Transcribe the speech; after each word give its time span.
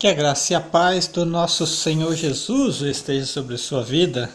Que 0.00 0.08
a 0.08 0.14
graça 0.14 0.54
e 0.54 0.56
a 0.56 0.60
paz 0.62 1.06
do 1.08 1.26
nosso 1.26 1.66
Senhor 1.66 2.16
Jesus 2.16 2.80
esteja 2.80 3.26
sobre 3.26 3.58
sua 3.58 3.82
vida. 3.82 4.30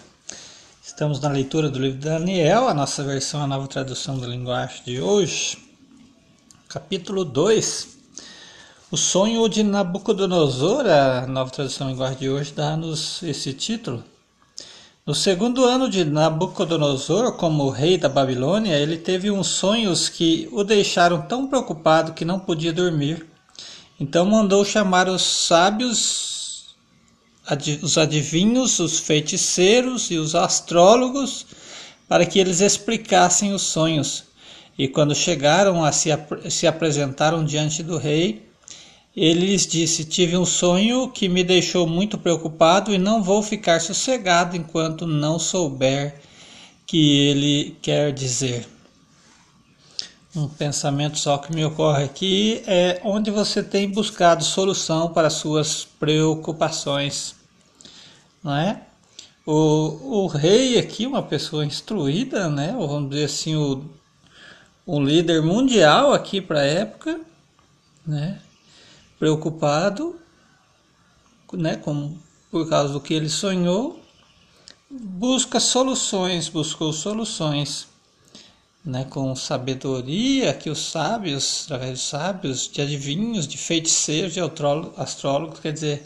Estamos 0.86 1.20
na 1.20 1.28
leitura 1.28 1.72
do 1.72 1.80
livro 1.80 1.98
de 1.98 2.06
Daniel, 2.06 2.70
a 2.70 2.74
nossa 2.76 3.04
versão, 3.04 3.42
a 3.42 3.48
nova 3.48 3.68
tradução 3.68 4.20
da 4.20 4.28
linguagem 4.28 4.84
de 4.86 5.02
hoje. 5.02 5.58
Capítulo 6.70 7.26
2. 7.26 7.88
O 8.92 8.96
sonho 8.96 9.50
de 9.50 9.64
Nabucodonosor, 9.64 10.86
a 10.86 11.26
nova 11.26 11.50
tradução 11.50 11.88
da 11.88 11.94
linguagem 11.94 12.20
de 12.20 12.30
hoje, 12.30 12.54
dá-nos 12.56 13.24
esse 13.24 13.52
título. 13.52 14.04
No 15.04 15.16
segundo 15.16 15.66
ano 15.66 15.90
de 15.90 16.06
Nabucodonosor, 16.06 17.38
como 17.38 17.72
rei 17.72 17.98
da 17.98 18.08
Babilônia, 18.08 18.78
ele 18.78 18.98
teve 18.98 19.32
uns 19.32 19.48
sonhos 19.48 20.10
que 20.10 20.48
o 20.52 20.64
deixaram 20.64 21.24
tão 21.24 21.48
preocupado 21.48 22.14
que 22.14 22.24
não 22.24 22.40
podia 22.40 22.72
dormir. 22.72 23.34
Então 24.00 24.26
mandou 24.26 24.66
chamar 24.66 25.08
os 25.08 25.22
sábios, 25.22 26.76
os 27.82 27.98
adivinhos, 27.98 28.80
os 28.80 29.00
feiticeiros 29.00 30.12
e 30.12 30.18
os 30.18 30.36
astrólogos 30.36 31.46
para 32.08 32.26
que 32.26 32.38
eles 32.38 32.60
explicassem 32.60 33.54
os 33.54 33.62
sonhos. 33.62 34.26
E 34.78 34.88
quando 34.88 35.16
chegaram 35.16 35.84
a 35.84 35.92
se, 35.94 36.10
se 36.50 36.68
apresentaram 36.68 37.46
diante 37.46 37.82
do 37.82 37.98
rei, 37.98 38.46
ele 39.16 39.46
lhes 39.46 39.66
disse: 39.66 40.04
Tive 40.04 40.36
um 40.36 40.46
sonho 40.46 41.10
que 41.10 41.30
me 41.30 41.44
deixou 41.44 41.88
muito 41.88 42.18
preocupado 42.18 42.94
e 42.94 42.98
não 42.98 43.24
vou 43.24 43.42
ficar 43.42 43.80
sossegado 43.80 44.58
enquanto 44.58 45.08
não 45.08 45.40
souber 45.40 46.20
que 46.86 47.20
ele 47.30 47.78
quer 47.82 48.12
dizer 48.12 48.75
um 50.36 50.48
pensamento 50.50 51.18
só 51.18 51.38
que 51.38 51.54
me 51.54 51.64
ocorre 51.64 52.04
aqui 52.04 52.62
é 52.68 53.00
onde 53.04 53.32
você 53.32 53.64
tem 53.64 53.90
buscado 53.90 54.44
solução 54.44 55.12
para 55.14 55.30
suas 55.30 55.86
preocupações, 55.86 57.36
não 58.44 58.56
é? 58.56 58.82
O, 59.46 60.24
o 60.24 60.28
rei 60.28 60.78
aqui, 60.78 61.06
uma 61.06 61.24
pessoa 61.24 61.66
instruída, 61.66 62.50
né? 62.50 62.76
Vamos 62.78 63.12
dizer 63.12 63.26
assim, 63.26 63.56
o, 63.56 63.86
um 64.86 65.04
líder 65.04 65.42
mundial 65.42 66.14
aqui 66.14 66.42
para 66.42 66.60
a 66.60 66.66
época, 66.66 67.22
né? 68.06 68.42
Preocupado, 69.18 70.20
né? 71.54 71.78
Com, 71.78 72.18
por 72.52 72.68
causa 72.68 72.92
do 72.92 73.00
que 73.00 73.14
ele 73.14 73.30
sonhou, 73.30 74.02
busca 74.90 75.60
soluções, 75.60 76.50
buscou 76.50 76.92
soluções 76.92 77.88
né, 78.86 79.06
com 79.10 79.36
sabedoria 79.36 80.54
que 80.54 80.70
os 80.70 80.92
sábios, 80.92 81.64
através 81.66 81.94
dos 81.94 82.08
sábios, 82.08 82.70
de 82.72 82.82
adivinhos, 82.82 83.48
de 83.48 83.58
feiticeiros, 83.58 84.34
de 84.34 84.40
astrólogos, 84.98 85.60
quer 85.60 85.74
dizer, 85.74 86.06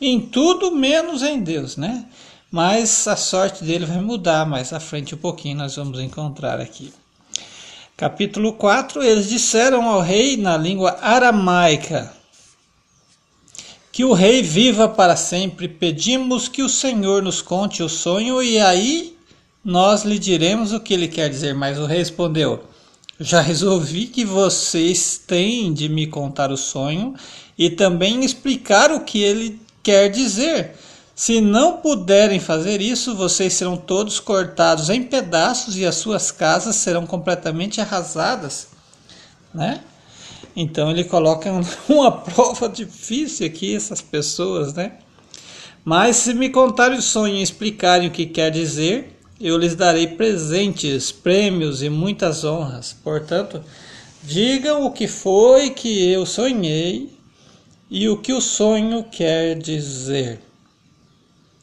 em 0.00 0.20
tudo 0.20 0.74
menos 0.74 1.22
em 1.22 1.40
Deus, 1.40 1.76
né? 1.76 2.06
Mas 2.50 3.06
a 3.08 3.16
sorte 3.16 3.64
dele 3.64 3.84
vai 3.84 4.00
mudar 4.00 4.46
mais 4.46 4.72
à 4.72 4.80
frente 4.80 5.14
um 5.14 5.18
pouquinho, 5.18 5.58
nós 5.58 5.76
vamos 5.76 6.00
encontrar 6.00 6.60
aqui. 6.60 6.92
Capítulo 7.96 8.54
4: 8.54 9.02
Eles 9.02 9.28
disseram 9.28 9.88
ao 9.88 10.00
rei 10.00 10.36
na 10.36 10.56
língua 10.56 10.98
aramaica: 11.00 12.12
Que 13.92 14.04
o 14.04 14.12
rei 14.12 14.42
viva 14.42 14.88
para 14.88 15.16
sempre. 15.16 15.68
Pedimos 15.68 16.48
que 16.48 16.62
o 16.62 16.68
Senhor 16.68 17.22
nos 17.22 17.42
conte 17.42 17.82
o 17.82 17.88
sonho 17.88 18.42
e 18.42 18.58
aí 18.58 19.13
nós 19.64 20.04
lhe 20.04 20.18
diremos 20.18 20.72
o 20.72 20.80
que 20.80 20.92
ele 20.92 21.08
quer 21.08 21.30
dizer. 21.30 21.54
Mas 21.54 21.78
o 21.78 21.86
rei 21.86 21.98
respondeu: 21.98 22.64
Já 23.18 23.40
resolvi 23.40 24.06
que 24.06 24.24
vocês 24.24 25.16
têm 25.16 25.72
de 25.72 25.88
me 25.88 26.06
contar 26.06 26.52
o 26.52 26.56
sonho 26.56 27.14
e 27.56 27.70
também 27.70 28.24
explicar 28.24 28.92
o 28.92 29.00
que 29.00 29.22
ele 29.22 29.60
quer 29.82 30.08
dizer. 30.08 30.74
Se 31.14 31.40
não 31.40 31.76
puderem 31.76 32.40
fazer 32.40 32.80
isso, 32.80 33.14
vocês 33.14 33.52
serão 33.52 33.76
todos 33.76 34.18
cortados 34.18 34.90
em 34.90 35.02
pedaços 35.02 35.76
e 35.76 35.86
as 35.86 35.94
suas 35.94 36.32
casas 36.32 36.74
serão 36.74 37.06
completamente 37.06 37.80
arrasadas, 37.80 38.68
né? 39.54 39.80
Então 40.56 40.90
ele 40.90 41.04
coloca 41.04 41.50
uma 41.88 42.10
prova 42.10 42.68
difícil 42.68 43.46
aqui 43.46 43.76
essas 43.76 44.02
pessoas, 44.02 44.74
né? 44.74 44.98
Mas 45.84 46.16
se 46.16 46.34
me 46.34 46.48
contarem 46.48 46.98
o 46.98 47.02
sonho 47.02 47.36
e 47.36 47.42
explicarem 47.42 48.08
o 48.08 48.10
que 48.10 48.26
quer 48.26 48.50
dizer, 48.50 49.13
eu 49.44 49.58
lhes 49.58 49.74
darei 49.74 50.06
presentes, 50.06 51.12
prêmios 51.12 51.82
e 51.82 51.90
muitas 51.90 52.44
honras. 52.44 52.96
Portanto, 53.04 53.62
digam 54.22 54.86
o 54.86 54.90
que 54.90 55.06
foi 55.06 55.68
que 55.68 56.10
eu 56.10 56.24
sonhei 56.24 57.14
e 57.90 58.08
o 58.08 58.16
que 58.16 58.32
o 58.32 58.40
sonho 58.40 59.04
quer 59.04 59.58
dizer. 59.58 60.40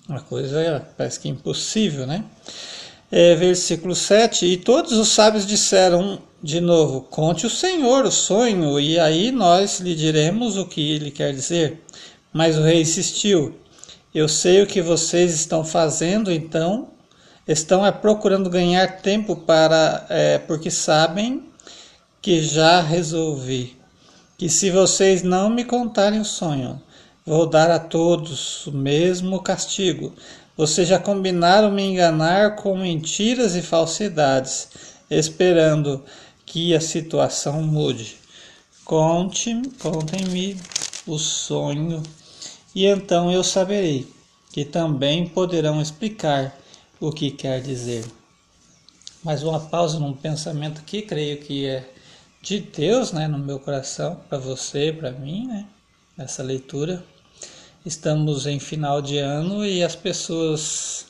Uma 0.07 0.21
coisa 0.21 0.85
parece 0.95 1.19
que 1.19 1.27
impossível, 1.27 2.05
né? 2.05 2.23
É, 3.11 3.33
versículo 3.33 3.95
7: 3.95 4.45
E 4.45 4.57
todos 4.57 4.91
os 4.91 5.07
sábios 5.07 5.47
disseram 5.47 6.19
de 6.41 6.61
novo: 6.61 7.01
Conte 7.01 7.47
o 7.47 7.49
Senhor 7.49 8.05
o 8.05 8.11
sonho, 8.11 8.79
e 8.79 8.99
aí 8.99 9.31
nós 9.31 9.79
lhe 9.79 9.95
diremos 9.95 10.55
o 10.55 10.67
que 10.67 10.91
ele 10.91 11.09
quer 11.09 11.33
dizer. 11.33 11.81
Mas 12.31 12.59
o 12.59 12.61
rei 12.61 12.81
insistiu: 12.81 13.55
Eu 14.13 14.29
sei 14.29 14.61
o 14.61 14.67
que 14.67 14.83
vocês 14.83 15.33
estão 15.33 15.65
fazendo, 15.65 16.31
então 16.31 16.91
estão 17.51 17.85
é, 17.85 17.91
procurando 17.91 18.49
ganhar 18.49 19.01
tempo 19.01 19.35
para 19.35 20.05
é, 20.09 20.37
porque 20.37 20.71
sabem 20.71 21.43
que 22.21 22.41
já 22.41 22.81
resolvi 22.81 23.77
que 24.37 24.49
se 24.49 24.71
vocês 24.71 25.21
não 25.21 25.49
me 25.49 25.63
contarem 25.63 26.19
o 26.19 26.25
sonho, 26.25 26.81
vou 27.25 27.45
dar 27.45 27.69
a 27.69 27.77
todos 27.77 28.65
o 28.65 28.71
mesmo 28.71 29.39
castigo. 29.41 30.13
Vocês 30.57 30.87
já 30.87 30.97
combinaram 30.97 31.71
me 31.71 31.83
enganar 31.83 32.55
com 32.55 32.77
mentiras 32.77 33.55
e 33.55 33.61
falsidades, 33.61 34.69
esperando 35.09 36.03
que 36.45 36.75
a 36.75 36.81
situação 36.81 37.61
mude. 37.61 38.17
Conte, 38.83 39.61
contem-me 39.79 40.57
o 41.05 41.17
sonho, 41.17 42.01
e 42.73 42.85
então 42.85 43.31
eu 43.31 43.43
saberei 43.43 44.07
que 44.51 44.65
também 44.65 45.27
poderão 45.27 45.81
explicar 45.81 46.60
o 47.01 47.11
que 47.11 47.31
quer 47.31 47.59
dizer. 47.59 48.05
Mais 49.23 49.41
uma 49.41 49.59
pausa 49.59 49.99
num 49.99 50.13
pensamento 50.13 50.81
aqui, 50.81 51.01
creio 51.01 51.39
que 51.39 51.65
é 51.65 51.89
de 52.43 52.59
Deus, 52.59 53.11
né, 53.11 53.27
no 53.27 53.39
meu 53.39 53.59
coração, 53.59 54.21
para 54.29 54.37
você, 54.37 54.93
para 54.93 55.11
mim, 55.11 55.47
né, 55.47 55.65
essa 56.15 56.43
leitura. 56.43 57.03
Estamos 57.83 58.45
em 58.45 58.59
final 58.59 59.01
de 59.01 59.17
ano 59.17 59.65
e 59.65 59.83
as 59.83 59.95
pessoas 59.95 61.07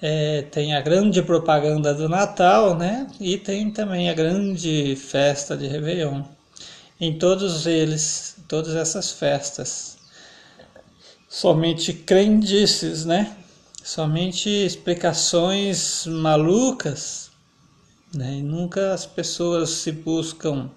é, 0.00 0.42
têm 0.42 0.76
a 0.76 0.80
grande 0.80 1.20
propaganda 1.22 1.92
do 1.92 2.08
Natal, 2.08 2.76
né, 2.76 3.08
e 3.18 3.36
tem 3.36 3.72
também 3.72 4.08
a 4.08 4.14
grande 4.14 4.94
festa 4.94 5.56
de 5.56 5.66
Réveillon. 5.66 6.22
Em 7.00 7.18
todos 7.18 7.66
eles, 7.66 8.36
todas 8.46 8.76
essas 8.76 9.10
festas, 9.10 9.98
somente 11.28 11.92
crendices, 11.92 13.04
né, 13.04 13.36
somente 13.84 14.48
explicações 14.48 16.06
malucas, 16.06 17.30
né? 18.14 18.36
E 18.36 18.42
nunca 18.42 18.94
as 18.94 19.04
pessoas 19.04 19.68
se 19.68 19.92
buscam, 19.92 20.70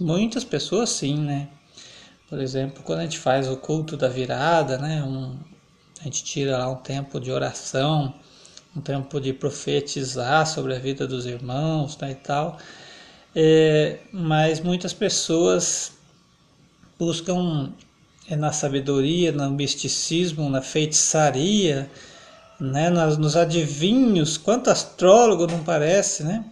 muitas 0.00 0.42
pessoas 0.42 0.88
sim, 0.88 1.18
né? 1.18 1.48
Por 2.30 2.40
exemplo, 2.40 2.82
quando 2.82 3.00
a 3.00 3.02
gente 3.02 3.18
faz 3.18 3.46
o 3.46 3.58
culto 3.58 3.94
da 3.94 4.08
virada, 4.08 4.78
né? 4.78 5.02
Um, 5.04 5.36
a 6.00 6.04
gente 6.04 6.24
tira 6.24 6.56
lá 6.56 6.70
um 6.70 6.76
tempo 6.76 7.20
de 7.20 7.30
oração, 7.30 8.14
um 8.74 8.80
tempo 8.80 9.20
de 9.20 9.34
profetizar 9.34 10.46
sobre 10.46 10.74
a 10.74 10.78
vida 10.78 11.06
dos 11.06 11.26
irmãos, 11.26 11.98
né, 11.98 12.12
e 12.12 12.14
tal. 12.14 12.58
É, 13.34 13.98
mas 14.10 14.60
muitas 14.60 14.94
pessoas 14.94 15.92
buscam 16.98 17.70
é, 18.28 18.34
na 18.34 18.50
sabedoria, 18.50 19.30
no 19.30 19.50
misticismo, 19.50 20.48
na 20.48 20.62
feitiçaria, 20.62 21.90
né, 22.60 22.90
nos, 22.90 23.18
nos 23.18 23.36
adivinhos, 23.36 24.36
quanto 24.36 24.70
astrólogo 24.70 25.46
não 25.46 25.62
parece, 25.62 26.24
né? 26.24 26.44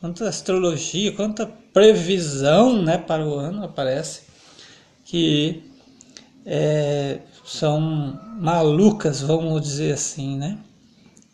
Quanta 0.00 0.28
astrologia, 0.28 1.12
quanta 1.12 1.46
previsão 1.72 2.82
né, 2.82 2.98
para 2.98 3.26
o 3.26 3.38
ano 3.38 3.64
aparece 3.64 4.22
que 5.04 5.62
é, 6.44 7.20
são 7.44 7.80
malucas, 8.38 9.20
vamos 9.20 9.62
dizer 9.62 9.92
assim, 9.92 10.36
né? 10.36 10.58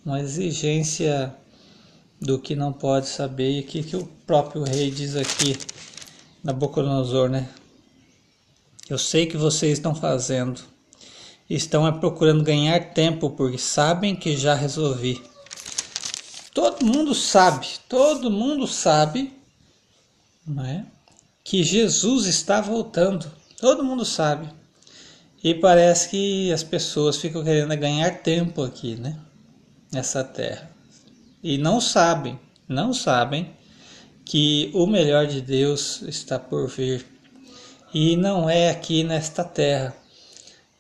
Uma 0.04 0.20
exigência 0.20 1.34
do 2.20 2.38
que 2.38 2.54
não 2.54 2.72
pode 2.72 3.06
saber 3.06 3.58
e 3.58 3.62
que, 3.62 3.82
que 3.82 3.96
o 3.96 4.06
próprio 4.26 4.62
rei 4.62 4.90
diz 4.90 5.16
aqui 5.16 5.56
na 6.42 6.52
Nabucodonosor, 6.52 7.28
né? 7.28 7.48
Eu 8.88 8.98
sei 8.98 9.26
que 9.26 9.36
vocês 9.36 9.78
estão 9.78 9.94
fazendo 9.94 10.60
estão 11.50 11.86
é 11.86 11.90
procurando 11.90 12.44
ganhar 12.44 12.94
tempo 12.94 13.30
porque 13.30 13.58
sabem 13.58 14.14
que 14.14 14.36
já 14.36 14.54
resolvi. 14.54 15.20
Todo 16.54 16.86
mundo 16.86 17.14
sabe, 17.14 17.66
todo 17.88 18.30
mundo 18.30 18.68
sabe, 18.68 19.32
não 20.46 20.64
é? 20.64 20.86
Que 21.42 21.64
Jesus 21.64 22.26
está 22.26 22.60
voltando. 22.60 23.30
Todo 23.58 23.84
mundo 23.84 24.04
sabe. 24.04 24.48
E 25.42 25.54
parece 25.54 26.10
que 26.10 26.52
as 26.52 26.62
pessoas 26.62 27.16
ficam 27.16 27.42
querendo 27.42 27.74
ganhar 27.76 28.22
tempo 28.22 28.62
aqui, 28.62 28.94
né? 28.94 29.18
Nessa 29.92 30.22
terra. 30.22 30.70
E 31.42 31.56
não 31.58 31.80
sabem, 31.80 32.38
não 32.68 32.92
sabem 32.92 33.50
que 34.24 34.70
o 34.74 34.86
melhor 34.86 35.26
de 35.26 35.40
Deus 35.40 36.02
está 36.02 36.38
por 36.38 36.68
vir. 36.68 37.06
E 37.92 38.16
não 38.16 38.48
é 38.48 38.70
aqui 38.70 39.02
nesta 39.02 39.42
terra, 39.42 39.96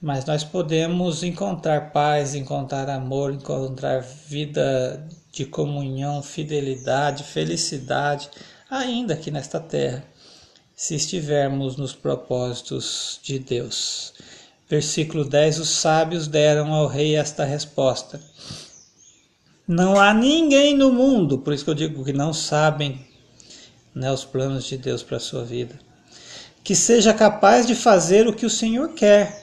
mas 0.00 0.24
nós 0.24 0.42
podemos 0.42 1.22
encontrar 1.22 1.92
paz, 1.92 2.34
encontrar 2.34 2.88
amor, 2.88 3.32
encontrar 3.32 4.00
vida 4.00 5.06
de 5.30 5.44
comunhão, 5.44 6.22
fidelidade, 6.22 7.22
felicidade, 7.22 8.30
ainda 8.70 9.14
aqui 9.14 9.30
nesta 9.30 9.60
terra, 9.60 10.02
se 10.74 10.94
estivermos 10.94 11.76
nos 11.76 11.92
propósitos 11.92 13.20
de 13.22 13.38
Deus. 13.38 14.14
Versículo 14.68 15.24
10: 15.24 15.58
Os 15.58 15.68
sábios 15.68 16.26
deram 16.26 16.72
ao 16.72 16.86
rei 16.86 17.16
esta 17.16 17.44
resposta. 17.44 18.20
Não 19.68 20.00
há 20.00 20.14
ninguém 20.14 20.74
no 20.74 20.90
mundo, 20.90 21.38
por 21.38 21.52
isso 21.52 21.64
que 21.64 21.70
eu 21.70 21.74
digo 21.74 22.04
que 22.04 22.12
não 22.12 22.32
sabem 22.32 23.06
né, 23.94 24.10
os 24.10 24.24
planos 24.24 24.64
de 24.64 24.76
Deus 24.76 25.02
para 25.02 25.18
a 25.18 25.20
sua 25.20 25.44
vida, 25.44 25.78
que 26.64 26.74
seja 26.74 27.12
capaz 27.12 27.66
de 27.66 27.74
fazer 27.74 28.26
o 28.26 28.32
que 28.32 28.46
o 28.46 28.50
Senhor 28.50 28.94
quer. 28.94 29.39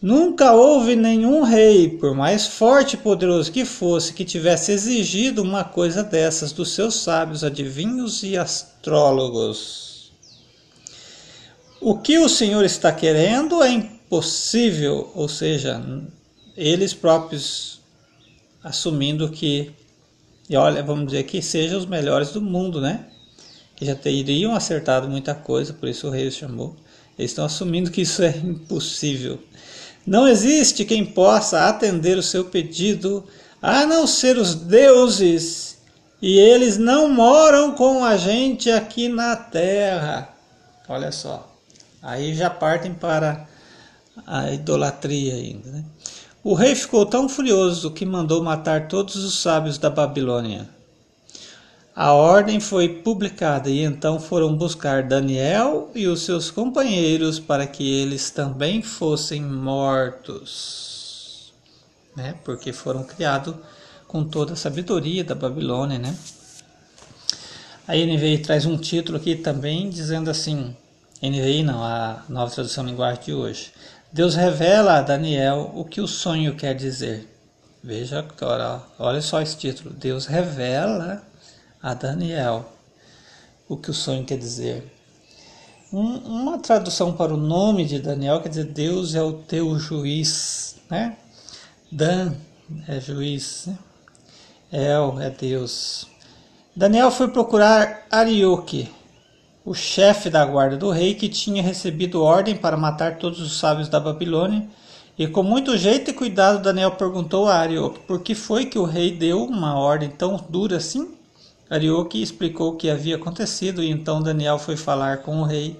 Nunca 0.00 0.52
houve 0.52 0.94
nenhum 0.94 1.42
rei, 1.42 1.88
por 1.88 2.14
mais 2.14 2.46
forte 2.46 2.94
e 2.94 2.96
poderoso 2.96 3.50
que 3.50 3.64
fosse, 3.64 4.12
que 4.12 4.24
tivesse 4.24 4.70
exigido 4.70 5.42
uma 5.42 5.64
coisa 5.64 6.04
dessas 6.04 6.52
dos 6.52 6.70
seus 6.70 6.94
sábios, 6.94 7.42
adivinhos 7.42 8.22
e 8.22 8.36
astrólogos. 8.36 10.12
O 11.80 11.98
que 11.98 12.18
o 12.18 12.28
Senhor 12.28 12.64
está 12.64 12.92
querendo 12.92 13.62
é 13.62 13.70
impossível, 13.70 15.10
ou 15.14 15.28
seja, 15.28 15.82
eles 16.56 16.94
próprios 16.94 17.80
assumindo 18.62 19.28
que, 19.30 19.72
e 20.48 20.56
olha, 20.56 20.82
vamos 20.82 21.06
dizer 21.06 21.24
que 21.24 21.42
sejam 21.42 21.78
os 21.78 21.86
melhores 21.86 22.30
do 22.30 22.40
mundo, 22.40 22.80
né? 22.80 23.06
que 23.78 23.86
já 23.86 23.94
teriam 23.94 24.56
acertado 24.56 25.08
muita 25.08 25.36
coisa, 25.36 25.72
por 25.72 25.88
isso 25.88 26.08
o 26.08 26.10
rei 26.10 26.26
os 26.26 26.34
chamou. 26.34 26.74
Eles 27.16 27.30
estão 27.30 27.44
assumindo 27.44 27.92
que 27.92 28.00
isso 28.00 28.24
é 28.24 28.36
impossível. 28.36 29.38
Não 30.08 30.26
existe 30.26 30.86
quem 30.86 31.04
possa 31.04 31.68
atender 31.68 32.16
o 32.16 32.22
seu 32.22 32.46
pedido 32.46 33.22
a 33.60 33.84
não 33.84 34.06
ser 34.06 34.38
os 34.38 34.54
deuses, 34.54 35.76
e 36.22 36.38
eles 36.38 36.78
não 36.78 37.10
moram 37.10 37.74
com 37.74 38.02
a 38.02 38.16
gente 38.16 38.70
aqui 38.70 39.06
na 39.06 39.36
terra. 39.36 40.34
Olha 40.88 41.12
só, 41.12 41.54
aí 42.02 42.34
já 42.34 42.48
partem 42.48 42.94
para 42.94 43.46
a 44.26 44.50
idolatria 44.50 45.34
ainda. 45.34 45.70
Né? 45.70 45.84
O 46.42 46.54
rei 46.54 46.74
ficou 46.74 47.04
tão 47.04 47.28
furioso 47.28 47.90
que 47.90 48.06
mandou 48.06 48.42
matar 48.42 48.88
todos 48.88 49.14
os 49.16 49.42
sábios 49.42 49.76
da 49.76 49.90
Babilônia 49.90 50.77
a 52.00 52.12
ordem 52.12 52.60
foi 52.60 52.88
publicada 52.88 53.68
e 53.68 53.82
então 53.82 54.20
foram 54.20 54.56
buscar 54.56 55.02
Daniel 55.02 55.90
e 55.96 56.06
os 56.06 56.22
seus 56.22 56.48
companheiros 56.48 57.40
para 57.40 57.66
que 57.66 58.00
eles 58.00 58.30
também 58.30 58.80
fossem 58.82 59.42
mortos, 59.42 60.72
né? 62.14 62.36
Porque 62.44 62.72
foram 62.72 63.02
criados 63.02 63.56
com 64.06 64.22
toda 64.22 64.52
a 64.52 64.56
sabedoria 64.56 65.24
da 65.24 65.34
Babilônia, 65.34 65.98
né? 65.98 66.16
A 67.88 67.96
NVI 67.96 68.38
traz 68.42 68.64
um 68.64 68.76
título 68.76 69.18
aqui 69.18 69.34
também 69.34 69.90
dizendo 69.90 70.30
assim, 70.30 70.76
NVI 71.20 71.64
não, 71.64 71.82
a 71.82 72.22
nova 72.28 72.54
tradução 72.54 72.86
linguagem 72.86 73.24
de 73.24 73.34
hoje. 73.34 73.72
Deus 74.12 74.36
revela 74.36 74.98
a 74.98 75.02
Daniel 75.02 75.72
o 75.74 75.84
que 75.84 76.00
o 76.00 76.06
sonho 76.06 76.54
quer 76.54 76.76
dizer. 76.76 77.26
Veja 77.82 78.20
agora, 78.20 78.82
olha 79.00 79.20
só 79.20 79.42
esse 79.42 79.56
título. 79.56 79.90
Deus 79.90 80.26
revela 80.26 81.26
a 81.82 81.94
Daniel 81.94 82.78
o 83.68 83.76
que 83.76 83.90
o 83.90 83.94
sonho 83.94 84.24
quer 84.24 84.38
dizer. 84.38 84.90
Um, 85.92 86.16
uma 86.18 86.58
tradução 86.58 87.12
para 87.12 87.32
o 87.32 87.36
nome 87.36 87.84
de 87.84 87.98
Daniel 87.98 88.40
quer 88.40 88.48
dizer 88.48 88.64
Deus 88.64 89.14
é 89.14 89.22
o 89.22 89.32
teu 89.32 89.78
juiz, 89.78 90.76
né? 90.90 91.16
Dan 91.90 92.34
é 92.86 93.00
juiz, 93.00 93.66
né? 93.66 93.78
El 94.72 95.20
é 95.20 95.30
Deus. 95.30 96.06
Daniel 96.74 97.10
foi 97.10 97.28
procurar 97.28 98.06
Arioque, 98.10 98.90
o 99.64 99.74
chefe 99.74 100.30
da 100.30 100.44
guarda 100.44 100.76
do 100.76 100.90
rei, 100.90 101.14
que 101.14 101.28
tinha 101.28 101.62
recebido 101.62 102.22
ordem 102.22 102.56
para 102.56 102.76
matar 102.76 103.18
todos 103.18 103.40
os 103.40 103.58
sábios 103.58 103.88
da 103.88 103.98
Babilônia. 103.98 104.66
E 105.18 105.26
com 105.26 105.42
muito 105.42 105.76
jeito 105.76 106.10
e 106.10 106.14
cuidado, 106.14 106.62
Daniel 106.62 106.92
perguntou 106.92 107.48
a 107.48 107.56
Arioque 107.56 108.00
por 108.00 108.20
que 108.22 108.34
foi 108.34 108.66
que 108.66 108.78
o 108.78 108.84
rei 108.84 109.10
deu 109.10 109.44
uma 109.44 109.76
ordem 109.78 110.10
tão 110.10 110.36
dura 110.48 110.76
assim? 110.76 111.17
Arioque 111.70 112.22
explicou 112.22 112.72
o 112.72 112.76
que 112.76 112.88
havia 112.88 113.16
acontecido 113.16 113.82
e 113.82 113.90
então 113.90 114.22
Daniel 114.22 114.58
foi 114.58 114.76
falar 114.76 115.18
com 115.18 115.40
o 115.40 115.44
rei 115.44 115.78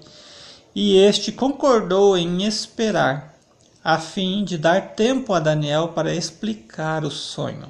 e 0.75 0.97
este 0.97 1.33
concordou 1.33 2.17
em 2.17 2.45
esperar, 2.45 3.35
a 3.83 3.99
fim 3.99 4.45
de 4.45 4.59
dar 4.59 4.95
tempo 4.95 5.33
a 5.33 5.41
Daniel 5.41 5.89
para 5.89 6.15
explicar 6.15 7.05
o 7.05 7.11
sonho. 7.11 7.69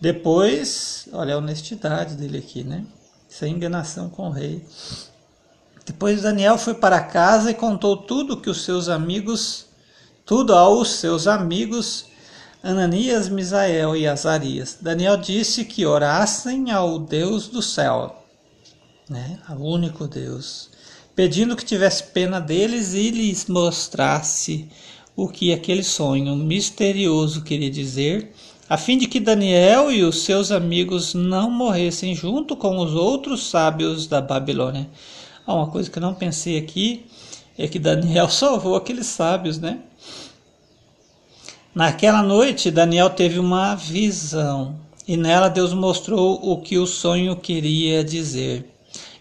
Depois, 0.00 1.08
olha 1.12 1.34
a 1.34 1.38
honestidade 1.38 2.14
dele 2.14 2.38
aqui, 2.38 2.62
né? 2.62 2.84
Sem 3.28 3.54
enganação 3.54 4.08
com 4.08 4.28
o 4.28 4.30
rei. 4.30 4.64
Depois 5.84 6.22
Daniel 6.22 6.56
foi 6.56 6.74
para 6.74 7.00
casa 7.00 7.50
e 7.50 7.54
contou 7.54 7.96
tudo 7.96 8.40
que 8.40 8.48
os 8.48 8.64
seus 8.64 8.88
amigos, 8.88 9.66
tudo 10.24 10.54
aos 10.54 10.92
seus 10.92 11.26
amigos 11.26 12.06
Ananias, 12.64 13.28
Misael 13.28 13.94
e 13.94 14.06
Azarias. 14.06 14.78
Daniel 14.80 15.18
disse 15.18 15.66
que 15.66 15.84
orassem 15.84 16.70
ao 16.70 16.98
Deus 16.98 17.46
do 17.46 17.60
céu, 17.60 18.24
né, 19.06 19.38
ao 19.46 19.58
único 19.58 20.08
Deus, 20.08 20.70
pedindo 21.14 21.56
que 21.56 21.64
tivesse 21.64 22.04
pena 22.04 22.40
deles 22.40 22.94
e 22.94 23.10
lhes 23.10 23.44
mostrasse 23.48 24.66
o 25.14 25.28
que 25.28 25.52
aquele 25.52 25.84
sonho 25.84 26.34
misterioso 26.34 27.42
queria 27.42 27.70
dizer, 27.70 28.32
a 28.66 28.78
fim 28.78 28.96
de 28.96 29.08
que 29.08 29.20
Daniel 29.20 29.92
e 29.92 30.02
os 30.02 30.22
seus 30.22 30.50
amigos 30.50 31.12
não 31.12 31.50
morressem 31.50 32.14
junto 32.14 32.56
com 32.56 32.78
os 32.78 32.94
outros 32.94 33.46
sábios 33.46 34.06
da 34.06 34.22
Babilônia. 34.22 34.88
Ah, 35.46 35.52
uma 35.52 35.66
coisa 35.66 35.90
que 35.90 35.98
eu 35.98 36.02
não 36.02 36.14
pensei 36.14 36.56
aqui 36.56 37.04
é 37.58 37.68
que 37.68 37.78
Daniel 37.78 38.30
salvou 38.32 38.74
aqueles 38.74 39.06
sábios, 39.06 39.58
né? 39.58 39.80
Naquela 41.74 42.22
noite, 42.22 42.70
Daniel 42.70 43.10
teve 43.10 43.40
uma 43.40 43.74
visão 43.74 44.76
e 45.08 45.16
nela 45.16 45.48
Deus 45.48 45.72
mostrou 45.72 46.38
o 46.40 46.58
que 46.58 46.78
o 46.78 46.86
sonho 46.86 47.34
queria 47.34 48.04
dizer. 48.04 48.70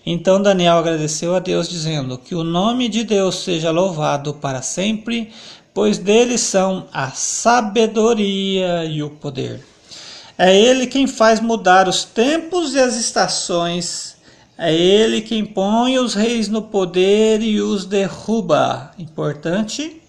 Então 0.05 0.39
Daniel 0.39 0.77
agradeceu 0.77 1.35
a 1.35 1.39
Deus, 1.39 1.67
dizendo: 1.67 2.15
Que 2.15 2.35
o 2.35 2.43
nome 2.43 2.89
de 2.89 3.03
Deus 3.03 3.37
seja 3.43 3.71
louvado 3.71 4.35
para 4.35 4.61
sempre, 4.61 5.31
pois 5.73 5.97
dele 5.97 6.37
são 6.37 6.85
a 6.93 7.09
sabedoria 7.09 8.85
e 8.85 9.01
o 9.01 9.09
poder. 9.09 9.65
É 10.37 10.55
ele 10.55 10.85
quem 10.85 11.07
faz 11.07 11.39
mudar 11.39 11.87
os 11.87 12.03
tempos 12.03 12.75
e 12.75 12.79
as 12.79 12.95
estações. 12.95 14.15
É 14.55 14.71
ele 14.71 15.21
quem 15.21 15.43
põe 15.43 15.97
os 15.97 16.13
reis 16.13 16.47
no 16.47 16.61
poder 16.61 17.41
e 17.41 17.59
os 17.59 17.83
derruba. 17.85 18.91
Importante 18.99 20.02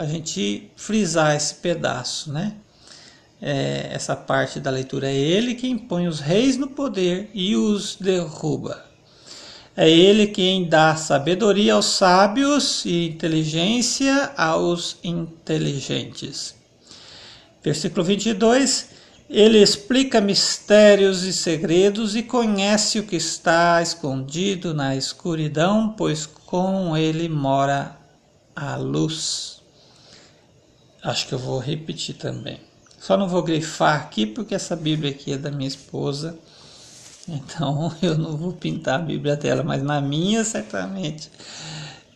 a 0.00 0.06
gente 0.06 0.70
frisar 0.76 1.36
esse 1.36 1.56
pedaço, 1.56 2.32
né? 2.32 2.54
É, 3.38 3.90
essa 3.92 4.16
parte 4.16 4.58
da 4.58 4.70
leitura 4.70 5.10
é 5.10 5.14
ele 5.14 5.54
quem 5.54 5.76
põe 5.76 6.08
os 6.08 6.20
reis 6.20 6.56
no 6.56 6.68
poder 6.68 7.28
e 7.34 7.54
os 7.54 7.96
derruba. 7.96 8.82
É 9.76 9.90
ele 9.90 10.26
quem 10.28 10.66
dá 10.66 10.96
sabedoria 10.96 11.74
aos 11.74 11.84
sábios 11.84 12.82
e 12.86 13.08
inteligência 13.08 14.32
aos 14.38 14.96
inteligentes. 15.04 16.54
Versículo 17.62 18.02
22. 18.02 18.88
Ele 19.28 19.58
explica 19.58 20.18
mistérios 20.18 21.24
e 21.24 21.32
segredos 21.34 22.16
e 22.16 22.22
conhece 22.22 22.98
o 22.98 23.06
que 23.06 23.16
está 23.16 23.82
escondido 23.82 24.72
na 24.72 24.96
escuridão, 24.96 25.94
pois 25.94 26.24
com 26.24 26.96
ele 26.96 27.28
mora 27.28 27.96
a 28.56 28.76
luz. 28.76 29.59
Acho 31.02 31.26
que 31.26 31.32
eu 31.32 31.38
vou 31.38 31.58
repetir 31.58 32.16
também. 32.16 32.60
Só 32.98 33.16
não 33.16 33.28
vou 33.28 33.42
grifar 33.42 33.96
aqui 34.00 34.26
porque 34.26 34.54
essa 34.54 34.76
Bíblia 34.76 35.10
aqui 35.10 35.32
é 35.32 35.38
da 35.38 35.50
minha 35.50 35.68
esposa. 35.68 36.38
Então 37.28 37.94
eu 38.02 38.18
não 38.18 38.36
vou 38.36 38.52
pintar 38.52 38.98
a 38.98 39.02
Bíblia 39.02 39.36
dela, 39.36 39.62
mas 39.62 39.82
na 39.82 40.00
minha 40.00 40.42
certamente 40.42 41.30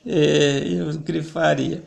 é, 0.04 0.64
eu 0.66 0.92
grifaria. 0.98 1.84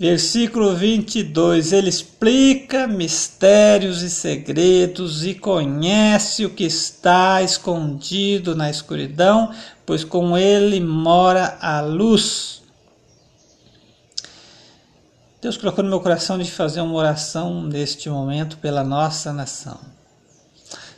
Versículo 0.00 0.74
22: 0.74 1.72
Ele 1.72 1.90
explica 1.90 2.86
mistérios 2.86 4.00
e 4.02 4.08
segredos 4.08 5.26
e 5.26 5.34
conhece 5.34 6.46
o 6.46 6.50
que 6.50 6.64
está 6.64 7.42
escondido 7.42 8.56
na 8.56 8.70
escuridão, 8.70 9.52
pois 9.84 10.02
com 10.02 10.38
ele 10.38 10.80
mora 10.80 11.58
a 11.60 11.82
luz. 11.82 12.59
Deus 15.40 15.56
colocou 15.56 15.82
no 15.82 15.88
meu 15.88 16.00
coração 16.00 16.38
de 16.38 16.50
fazer 16.50 16.82
uma 16.82 16.94
oração 16.94 17.62
neste 17.62 18.10
momento 18.10 18.58
pela 18.58 18.84
nossa 18.84 19.32
nação. 19.32 19.80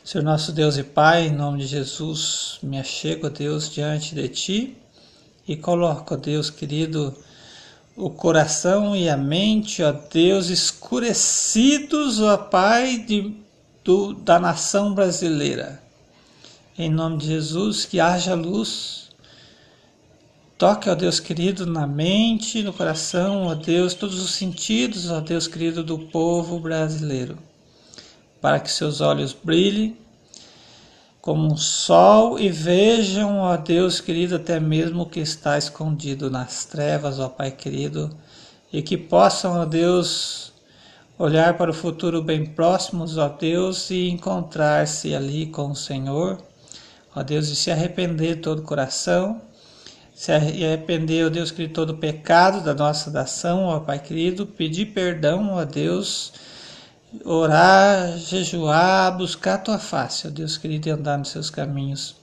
Senhor 0.02 0.24
nosso 0.24 0.50
Deus 0.50 0.76
e 0.76 0.82
Pai, 0.82 1.28
em 1.28 1.32
nome 1.32 1.60
de 1.60 1.66
Jesus, 1.68 2.58
me 2.60 2.76
achego, 2.76 3.30
Deus, 3.30 3.70
diante 3.70 4.16
de 4.16 4.28
Ti 4.28 4.76
e 5.46 5.56
coloco, 5.56 6.16
Deus 6.16 6.50
querido, 6.50 7.16
o 7.96 8.10
coração 8.10 8.96
e 8.96 9.08
a 9.08 9.16
mente, 9.16 9.80
ó 9.80 9.92
Deus, 9.92 10.48
escurecidos, 10.48 12.20
ó 12.20 12.36
Pai, 12.36 12.98
de, 12.98 13.32
do, 13.84 14.12
da 14.12 14.40
nação 14.40 14.92
brasileira. 14.92 15.80
Em 16.76 16.90
nome 16.90 17.18
de 17.18 17.28
Jesus, 17.28 17.84
que 17.84 18.00
haja 18.00 18.34
luz 18.34 19.08
Toque, 20.62 20.88
ó 20.88 20.94
Deus 20.94 21.18
querido, 21.18 21.66
na 21.66 21.88
mente, 21.88 22.62
no 22.62 22.72
coração, 22.72 23.48
ó 23.48 23.54
Deus, 23.56 23.94
todos 23.94 24.22
os 24.22 24.30
sentidos, 24.30 25.10
ó 25.10 25.18
Deus 25.18 25.48
querido, 25.48 25.82
do 25.82 25.98
povo 25.98 26.60
brasileiro, 26.60 27.36
para 28.40 28.60
que 28.60 28.70
seus 28.70 29.00
olhos 29.00 29.32
brilhem 29.32 29.96
como 31.20 31.52
um 31.52 31.56
sol 31.56 32.38
e 32.38 32.48
vejam, 32.48 33.40
ó 33.40 33.56
Deus 33.56 34.00
querido, 34.00 34.36
até 34.36 34.60
mesmo 34.60 35.02
o 35.02 35.06
que 35.06 35.18
está 35.18 35.58
escondido 35.58 36.30
nas 36.30 36.64
trevas, 36.64 37.18
ó 37.18 37.28
Pai 37.28 37.50
querido, 37.50 38.16
e 38.72 38.82
que 38.82 38.96
possam, 38.96 39.60
ó 39.60 39.64
Deus, 39.64 40.52
olhar 41.18 41.58
para 41.58 41.72
o 41.72 41.74
futuro 41.74 42.22
bem 42.22 42.46
próximos, 42.46 43.18
ó 43.18 43.28
Deus, 43.28 43.90
e 43.90 44.08
encontrar-se 44.08 45.12
ali 45.12 45.46
com 45.46 45.72
o 45.72 45.76
Senhor, 45.76 46.40
ó 47.16 47.24
Deus, 47.24 47.48
e 47.48 47.56
se 47.56 47.68
arrepender 47.72 48.36
de 48.36 48.42
todo 48.42 48.60
o 48.60 48.62
coração 48.62 49.42
se 50.22 50.30
arrepender, 50.30 51.26
ó 51.26 51.28
Deus 51.28 51.50
querido, 51.50 51.74
todo 51.74 51.90
o 51.90 51.96
pecado 51.96 52.62
da 52.62 52.72
nossa 52.72 53.10
nação, 53.10 53.64
ó 53.64 53.80
Pai 53.80 53.98
querido, 53.98 54.46
pedir 54.46 54.86
perdão, 54.86 55.54
ó 55.54 55.64
Deus, 55.64 56.32
orar, 57.24 58.16
jejuar, 58.18 59.16
buscar 59.18 59.54
a 59.54 59.58
tua 59.58 59.78
face, 59.80 60.28
ó 60.28 60.30
Deus 60.30 60.56
querido, 60.56 60.88
e 60.88 60.92
andar 60.92 61.18
nos 61.18 61.30
seus 61.30 61.50
caminhos, 61.50 62.14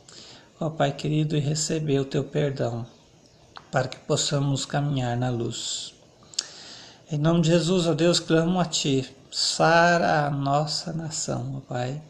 ó 0.62 0.70
Pai 0.70 0.94
querido, 0.94 1.36
e 1.36 1.42
receber 1.42 2.00
o 2.00 2.06
teu 2.06 2.24
perdão, 2.24 2.88
para 3.70 3.90
que 3.90 3.98
possamos 3.98 4.66
caminhar 4.66 5.18
na 5.18 5.30
luz. 5.30 5.94
Em 7.12 7.18
nome 7.18 7.42
de 7.42 7.50
Jesus, 7.50 7.86
ó 7.86 7.94
Deus, 7.94 8.18
clamo 8.18 8.62
a 8.62 8.66
Ti, 8.66 9.14
sara 9.30 10.26
a 10.26 10.30
nossa 10.30 10.94
nação, 10.94 11.56
ó 11.58 11.60
Pai. 11.68 12.02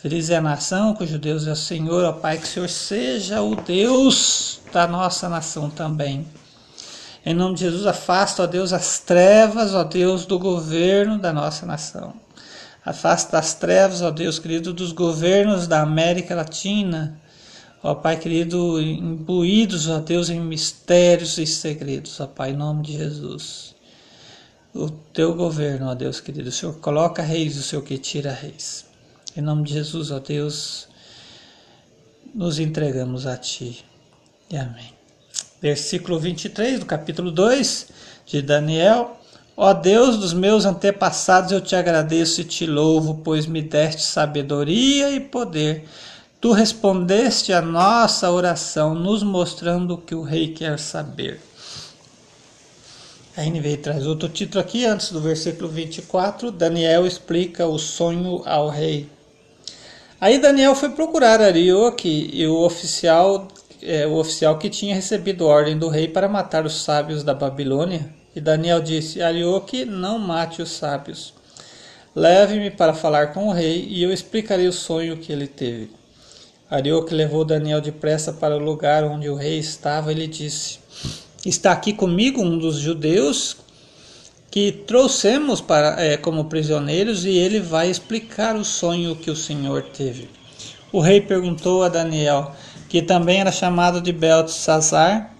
Feliz 0.00 0.30
é 0.30 0.36
a 0.36 0.40
nação 0.40 0.94
cujo 0.94 1.18
Deus 1.18 1.46
é 1.46 1.52
o 1.52 1.56
Senhor, 1.56 2.04
ó 2.04 2.12
Pai, 2.12 2.38
que 2.38 2.44
o 2.44 2.46
Senhor 2.46 2.70
seja 2.70 3.42
o 3.42 3.54
Deus 3.54 4.58
da 4.72 4.86
nossa 4.86 5.28
nação 5.28 5.68
também. 5.68 6.26
Em 7.24 7.34
nome 7.34 7.54
de 7.56 7.64
Jesus, 7.64 7.86
afasta, 7.86 8.44
ó 8.44 8.46
Deus, 8.46 8.72
as 8.72 8.98
trevas, 9.00 9.74
ó 9.74 9.84
Deus, 9.84 10.24
do 10.24 10.38
governo 10.38 11.18
da 11.18 11.34
nossa 11.34 11.66
nação. 11.66 12.14
Afasta 12.82 13.38
as 13.38 13.52
trevas, 13.52 14.00
ó 14.00 14.10
Deus 14.10 14.38
querido, 14.38 14.72
dos 14.72 14.92
governos 14.92 15.66
da 15.66 15.82
América 15.82 16.34
Latina, 16.34 17.20
ó 17.82 17.94
Pai 17.94 18.16
querido, 18.16 18.80
imbuídos, 18.80 19.86
ó 19.86 19.98
Deus, 19.98 20.30
em 20.30 20.40
mistérios 20.40 21.36
e 21.36 21.46
segredos, 21.46 22.18
ó 22.20 22.26
Pai, 22.26 22.52
em 22.52 22.56
nome 22.56 22.84
de 22.84 22.96
Jesus. 22.96 23.74
O 24.72 24.88
teu 24.88 25.34
governo, 25.34 25.90
ó 25.90 25.94
Deus 25.94 26.20
querido, 26.20 26.48
o 26.48 26.52
Senhor 26.52 26.74
coloca 26.76 27.20
reis, 27.20 27.58
o 27.58 27.62
Senhor 27.62 27.82
que 27.82 27.98
tira 27.98 28.32
reis. 28.32 28.88
Em 29.36 29.40
nome 29.40 29.62
de 29.62 29.74
Jesus, 29.74 30.10
ó 30.10 30.18
Deus, 30.18 30.88
nos 32.34 32.58
entregamos 32.58 33.28
a 33.28 33.36
Ti. 33.36 33.84
E 34.50 34.56
amém. 34.56 34.92
Versículo 35.62 36.18
23 36.18 36.80
do 36.80 36.86
capítulo 36.86 37.30
2 37.30 37.88
de 38.26 38.42
Daniel. 38.42 39.20
Ó 39.56 39.72
Deus 39.72 40.16
dos 40.16 40.32
meus 40.32 40.64
antepassados, 40.64 41.52
eu 41.52 41.60
te 41.60 41.76
agradeço 41.76 42.40
e 42.40 42.44
te 42.44 42.66
louvo, 42.66 43.20
pois 43.22 43.46
me 43.46 43.62
deste 43.62 44.02
sabedoria 44.02 45.12
e 45.12 45.20
poder. 45.20 45.86
Tu 46.40 46.50
respondeste 46.50 47.52
a 47.52 47.62
nossa 47.62 48.32
oração, 48.32 48.96
nos 48.96 49.22
mostrando 49.22 49.94
o 49.94 49.98
que 49.98 50.14
o 50.14 50.22
rei 50.22 50.48
quer 50.54 50.76
saber. 50.76 51.40
A 53.36 53.44
NVI 53.44 53.76
traz 53.76 54.06
outro 54.06 54.28
título 54.28 54.60
aqui, 54.60 54.84
antes 54.84 55.12
do 55.12 55.20
versículo 55.20 55.68
24. 55.68 56.50
Daniel 56.50 57.06
explica 57.06 57.64
o 57.66 57.78
sonho 57.78 58.42
ao 58.44 58.68
rei. 58.68 59.08
Aí 60.20 60.38
Daniel 60.38 60.74
foi 60.74 60.90
procurar 60.90 61.40
Arioque 61.40 62.28
e 62.30 62.46
o 62.46 62.58
oficial, 62.58 63.48
é, 63.82 64.06
o 64.06 64.16
oficial 64.16 64.58
que 64.58 64.68
tinha 64.68 64.94
recebido 64.94 65.46
ordem 65.46 65.78
do 65.78 65.88
rei 65.88 66.08
para 66.08 66.28
matar 66.28 66.66
os 66.66 66.82
sábios 66.82 67.24
da 67.24 67.32
Babilônia. 67.32 68.12
E 68.36 68.40
Daniel 68.40 68.82
disse: 68.82 69.22
Arioque, 69.22 69.86
não 69.86 70.18
mate 70.18 70.60
os 70.60 70.72
sábios. 70.72 71.32
Leve-me 72.14 72.70
para 72.70 72.92
falar 72.92 73.28
com 73.32 73.48
o 73.48 73.52
rei 73.52 73.86
e 73.88 74.02
eu 74.02 74.12
explicarei 74.12 74.68
o 74.68 74.72
sonho 74.74 75.16
que 75.16 75.32
ele 75.32 75.46
teve. 75.46 75.90
Arioque 76.70 77.14
levou 77.14 77.42
Daniel 77.42 77.80
depressa 77.80 78.30
para 78.30 78.54
o 78.54 78.62
lugar 78.62 79.04
onde 79.04 79.26
o 79.28 79.34
rei 79.34 79.58
estava 79.58 80.12
e 80.12 80.16
lhe 80.16 80.26
disse: 80.26 80.80
Está 81.46 81.72
aqui 81.72 81.94
comigo 81.94 82.42
um 82.42 82.58
dos 82.58 82.76
judeus 82.76 83.56
que 84.50 84.72
trouxemos 84.72 85.60
para, 85.60 86.02
é, 86.02 86.16
como 86.16 86.46
prisioneiros 86.46 87.24
e 87.24 87.30
ele 87.30 87.60
vai 87.60 87.88
explicar 87.88 88.56
o 88.56 88.64
sonho 88.64 89.14
que 89.14 89.30
o 89.30 89.36
Senhor 89.36 89.82
teve. 89.82 90.28
O 90.92 91.00
rei 91.00 91.20
perguntou 91.20 91.84
a 91.84 91.88
Daniel, 91.88 92.52
que 92.88 93.00
também 93.00 93.40
era 93.40 93.52
chamado 93.52 94.00
de 94.00 94.12
Beltesazar, 94.12 95.30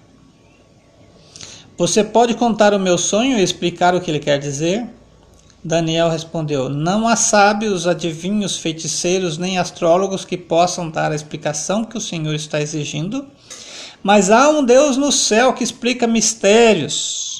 Você 1.76 2.04
pode 2.04 2.34
contar 2.34 2.74
o 2.74 2.78
meu 2.78 2.98
sonho 2.98 3.38
e 3.38 3.42
explicar 3.42 3.94
o 3.94 4.00
que 4.00 4.10
ele 4.10 4.20
quer 4.20 4.38
dizer? 4.38 4.86
Daniel 5.64 6.08
respondeu: 6.10 6.68
Não 6.68 7.08
há 7.08 7.16
sábios, 7.16 7.86
adivinhos, 7.86 8.58
feiticeiros 8.58 9.38
nem 9.38 9.58
astrólogos 9.58 10.24
que 10.24 10.36
possam 10.36 10.90
dar 10.90 11.10
a 11.10 11.14
explicação 11.14 11.84
que 11.84 11.96
o 11.96 12.00
Senhor 12.00 12.34
está 12.34 12.60
exigindo, 12.60 13.26
mas 14.02 14.30
há 14.30 14.50
um 14.50 14.64
Deus 14.64 14.96
no 14.96 15.10
céu 15.10 15.52
que 15.52 15.64
explica 15.64 16.06
mistérios. 16.06 17.39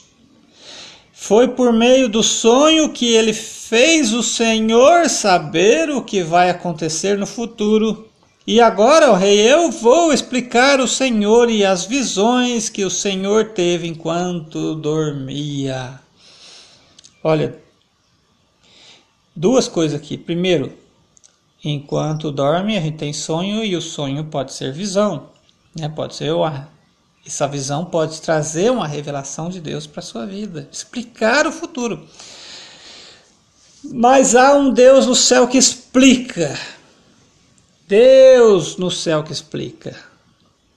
Foi 1.22 1.48
por 1.48 1.70
meio 1.70 2.08
do 2.08 2.22
sonho 2.22 2.88
que 2.88 3.12
ele 3.12 3.34
fez 3.34 4.14
o 4.14 4.22
Senhor 4.22 5.06
saber 5.10 5.90
o 5.90 6.02
que 6.02 6.22
vai 6.22 6.48
acontecer 6.48 7.18
no 7.18 7.26
futuro. 7.26 8.08
E 8.46 8.58
agora, 8.58 9.14
rei, 9.14 9.38
eu 9.38 9.70
vou 9.70 10.14
explicar 10.14 10.80
o 10.80 10.88
Senhor 10.88 11.50
e 11.50 11.62
as 11.62 11.84
visões 11.84 12.70
que 12.70 12.86
o 12.86 12.90
Senhor 12.90 13.50
teve 13.50 13.86
enquanto 13.86 14.74
dormia. 14.74 16.00
Olha, 17.22 17.58
duas 19.36 19.68
coisas 19.68 20.00
aqui. 20.00 20.16
Primeiro, 20.16 20.72
enquanto 21.62 22.32
dorme, 22.32 22.78
a 22.78 22.80
gente 22.80 22.96
tem 22.96 23.12
sonho 23.12 23.62
e 23.62 23.76
o 23.76 23.82
sonho 23.82 24.24
pode 24.24 24.54
ser 24.54 24.72
visão, 24.72 25.28
né? 25.78 25.86
Pode 25.90 26.14
ser 26.14 26.32
uma 26.32 26.79
essa 27.26 27.46
visão 27.46 27.84
pode 27.84 28.20
trazer 28.20 28.70
uma 28.70 28.86
revelação 28.86 29.48
de 29.48 29.60
Deus 29.60 29.86
para 29.86 30.00
a 30.00 30.04
sua 30.04 30.26
vida, 30.26 30.68
explicar 30.72 31.46
o 31.46 31.52
futuro. 31.52 32.06
Mas 33.84 34.34
há 34.34 34.54
um 34.54 34.72
Deus 34.72 35.06
no 35.06 35.14
céu 35.14 35.46
que 35.48 35.58
explica. 35.58 36.58
Deus 37.86 38.76
no 38.76 38.90
céu 38.90 39.22
que 39.22 39.32
explica. 39.32 39.96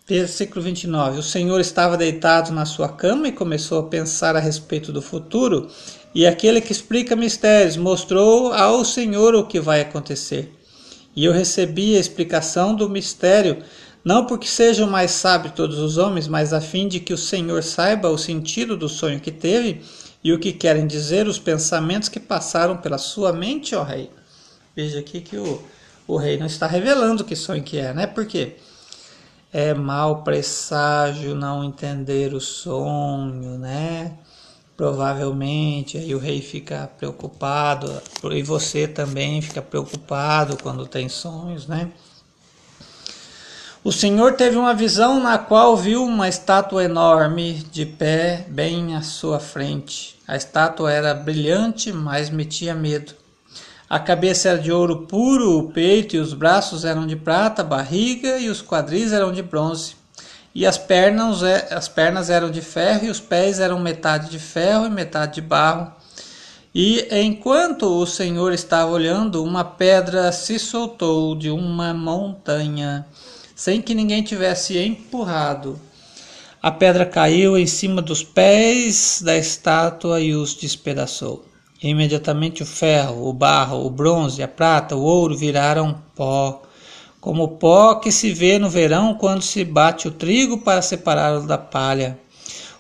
Versículo 0.06 0.62
29. 0.62 1.20
O 1.20 1.24
Senhor 1.24 1.60
estava 1.60 1.96
deitado 1.96 2.52
na 2.52 2.66
sua 2.66 2.90
cama 2.90 3.28
e 3.28 3.32
começou 3.32 3.80
a 3.80 3.88
pensar 3.88 4.36
a 4.36 4.40
respeito 4.40 4.92
do 4.92 5.02
futuro, 5.02 5.70
e 6.14 6.28
aquele 6.28 6.60
que 6.60 6.72
explica 6.72 7.16
mistérios 7.16 7.78
mostrou 7.78 8.54
ao 8.54 8.84
Senhor 8.84 9.34
o 9.34 9.48
que 9.48 9.60
vai 9.60 9.82
acontecer. 9.82 10.54
E 11.16 11.24
eu 11.24 11.32
recebi 11.32 11.96
a 11.96 12.00
explicação 12.00 12.76
do 12.76 12.90
mistério 12.90 13.64
não 14.04 14.26
porque 14.26 14.48
sejam 14.48 14.90
mais 14.90 15.12
sábios 15.12 15.54
todos 15.54 15.80
os 15.80 15.98
homens, 15.98 16.28
mas 16.28 16.52
a 16.52 16.60
fim 16.60 16.88
de 16.88 17.00
que 17.00 17.14
o 17.14 17.18
Senhor 17.18 17.64
saiba 17.64 18.10
o 18.10 18.18
sentido 18.18 18.76
do 18.76 18.90
sonho 18.90 19.20
que 19.20 19.32
teve 19.32 19.82
e 20.24 20.34
o 20.34 20.40
que 20.40 20.52
querem 20.52 20.86
dizer 20.86 21.28
os 21.28 21.40
pensamentos 21.40 22.10
que 22.10 22.20
passaram 22.20 22.78
pela 22.78 22.98
sua 22.98 23.32
mente, 23.32 23.76
ó 23.76 23.84
rei. 23.84 24.10
Veja 24.76 25.00
aqui 25.00 25.22
que 25.22 25.38
o, 25.38 25.62
o 26.08 26.18
rei 26.18 26.38
não 26.38 26.48
está 26.48 26.68
revelando 26.68 27.24
que 27.24 27.36
sonho 27.36 27.64
que 27.64 27.78
é, 27.78 27.94
né? 27.94 28.08
Porque 28.08 28.56
é 29.52 29.74
mau 29.74 30.24
presságio 30.24 31.36
não 31.36 31.64
entender 31.64 32.34
o 32.34 32.42
sonho, 32.42 33.58
né? 33.58 34.18
Provavelmente 34.76 35.98
aí 35.98 36.16
o 36.16 36.20
rei 36.20 36.42
fica 36.42 36.90
preocupado 36.98 38.02
e 38.32 38.42
você 38.42 38.88
também 38.88 39.42
fica 39.42 39.62
preocupado 39.62 40.58
quando 40.62 40.88
tem 40.88 41.08
sonhos, 41.08 41.68
né? 41.68 41.92
O 43.84 43.92
Senhor 43.92 44.36
teve 44.36 44.56
uma 44.56 44.74
visão 44.74 45.20
na 45.20 45.38
qual 45.38 45.76
viu 45.76 46.06
uma 46.06 46.30
estátua 46.30 46.86
enorme 46.86 47.56
de 47.70 47.86
pé 47.86 48.46
bem 48.48 48.96
à 48.96 49.02
sua 49.02 49.42
frente. 49.42 50.18
A 50.26 50.38
estátua 50.38 50.90
era 50.90 51.14
brilhante, 51.14 51.92
mas 51.92 52.30
metia 52.30 52.74
medo. 52.74 53.14
A 53.90 54.00
cabeça 54.00 54.48
era 54.48 54.58
de 54.58 54.72
ouro 54.72 55.06
puro, 55.06 55.60
o 55.60 55.72
peito 55.74 56.16
e 56.16 56.20
os 56.20 56.34
braços 56.34 56.86
eram 56.86 57.06
de 57.06 57.18
prata, 57.18 57.62
a 57.62 57.66
barriga 57.66 58.40
e 58.40 58.48
os 58.48 58.62
quadris 58.62 59.12
eram 59.12 59.34
de 59.34 59.44
bronze. 59.44 59.98
e 60.56 60.66
as 60.66 60.78
pernas, 60.78 61.44
é, 61.44 61.68
as 61.74 61.90
pernas 61.90 62.30
eram 62.30 62.50
de 62.50 62.62
ferro 62.62 63.08
e 63.08 63.10
os 63.10 63.20
pés 63.20 63.60
eram 63.60 63.80
metade 63.80 64.30
de 64.30 64.40
ferro 64.40 64.86
e 64.86 64.90
metade 64.90 65.36
de 65.36 65.42
barro. 65.42 65.92
E 66.74 67.06
enquanto 67.12 67.84
o 67.84 68.06
Senhor 68.06 68.54
estava 68.54 68.92
olhando, 68.92 69.44
uma 69.44 69.66
pedra 69.66 70.32
se 70.32 70.58
soltou 70.58 71.36
de 71.36 71.50
uma 71.50 71.94
montanha, 71.94 73.06
sem 73.64 73.82
que 73.82 73.96
ninguém 73.96 74.22
tivesse 74.22 74.78
empurrado. 74.78 75.80
A 76.62 76.70
pedra 76.70 77.06
caiu 77.06 77.58
em 77.58 77.66
cima 77.66 78.02
dos 78.02 78.22
pés 78.22 79.22
da 79.24 79.38
estátua 79.38 80.20
e 80.20 80.36
os 80.36 80.54
despedaçou. 80.54 81.46
Imediatamente 81.82 82.62
o 82.62 82.66
ferro, 82.66 83.26
o 83.26 83.32
barro, 83.32 83.86
o 83.86 83.90
bronze, 83.90 84.44
a 84.44 84.50
prata, 84.50 84.98
o 84.98 85.02
ouro 85.02 85.38
viraram 85.38 85.98
pó, 86.14 86.62
como 87.22 87.44
o 87.44 87.48
pó 87.48 87.96
que 87.96 88.12
se 88.12 88.34
vê 88.34 88.60
no 88.60 88.70
verão 88.70 89.14
quando 89.14 89.42
se 89.42 89.64
bate 89.64 90.10
o 90.10 90.12
trigo 90.12 90.58
para 90.58 90.82
separá-lo 90.82 91.48
da 91.48 91.58
palha. 91.58 92.20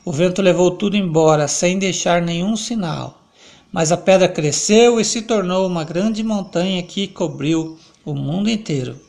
O 0.03 0.11
vento 0.11 0.41
levou 0.41 0.71
tudo 0.71 0.97
embora, 0.97 1.47
sem 1.47 1.79
deixar 1.79 2.21
nenhum 2.21 2.57
sinal. 2.57 3.21
Mas 3.71 3.89
a 3.93 3.95
pedra 3.95 4.27
cresceu 4.27 4.99
e 4.99 5.05
se 5.05 5.21
tornou 5.21 5.65
uma 5.65 5.85
grande 5.85 6.21
montanha 6.25 6.83
que 6.83 7.07
cobriu 7.07 7.79
o 8.03 8.13
mundo 8.13 8.49
inteiro. 8.49 8.99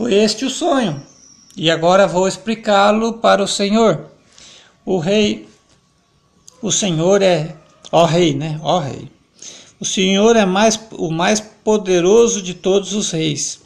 Foi 0.00 0.14
este 0.14 0.46
o 0.46 0.48
sonho, 0.48 1.02
e 1.54 1.70
agora 1.70 2.06
vou 2.06 2.26
explicá-lo 2.26 3.18
para 3.18 3.42
o 3.42 3.46
Senhor. 3.46 4.06
O 4.82 4.96
rei, 4.96 5.46
o 6.62 6.72
Senhor 6.72 7.20
é, 7.20 7.54
ó 7.92 8.06
rei, 8.06 8.32
né? 8.32 8.58
Ó 8.62 8.78
rei. 8.78 9.10
O 9.78 9.84
Senhor 9.84 10.36
é 10.36 10.46
mais, 10.46 10.80
o 10.92 11.10
mais 11.10 11.38
poderoso 11.38 12.40
de 12.40 12.54
todos 12.54 12.94
os 12.94 13.10
reis, 13.10 13.60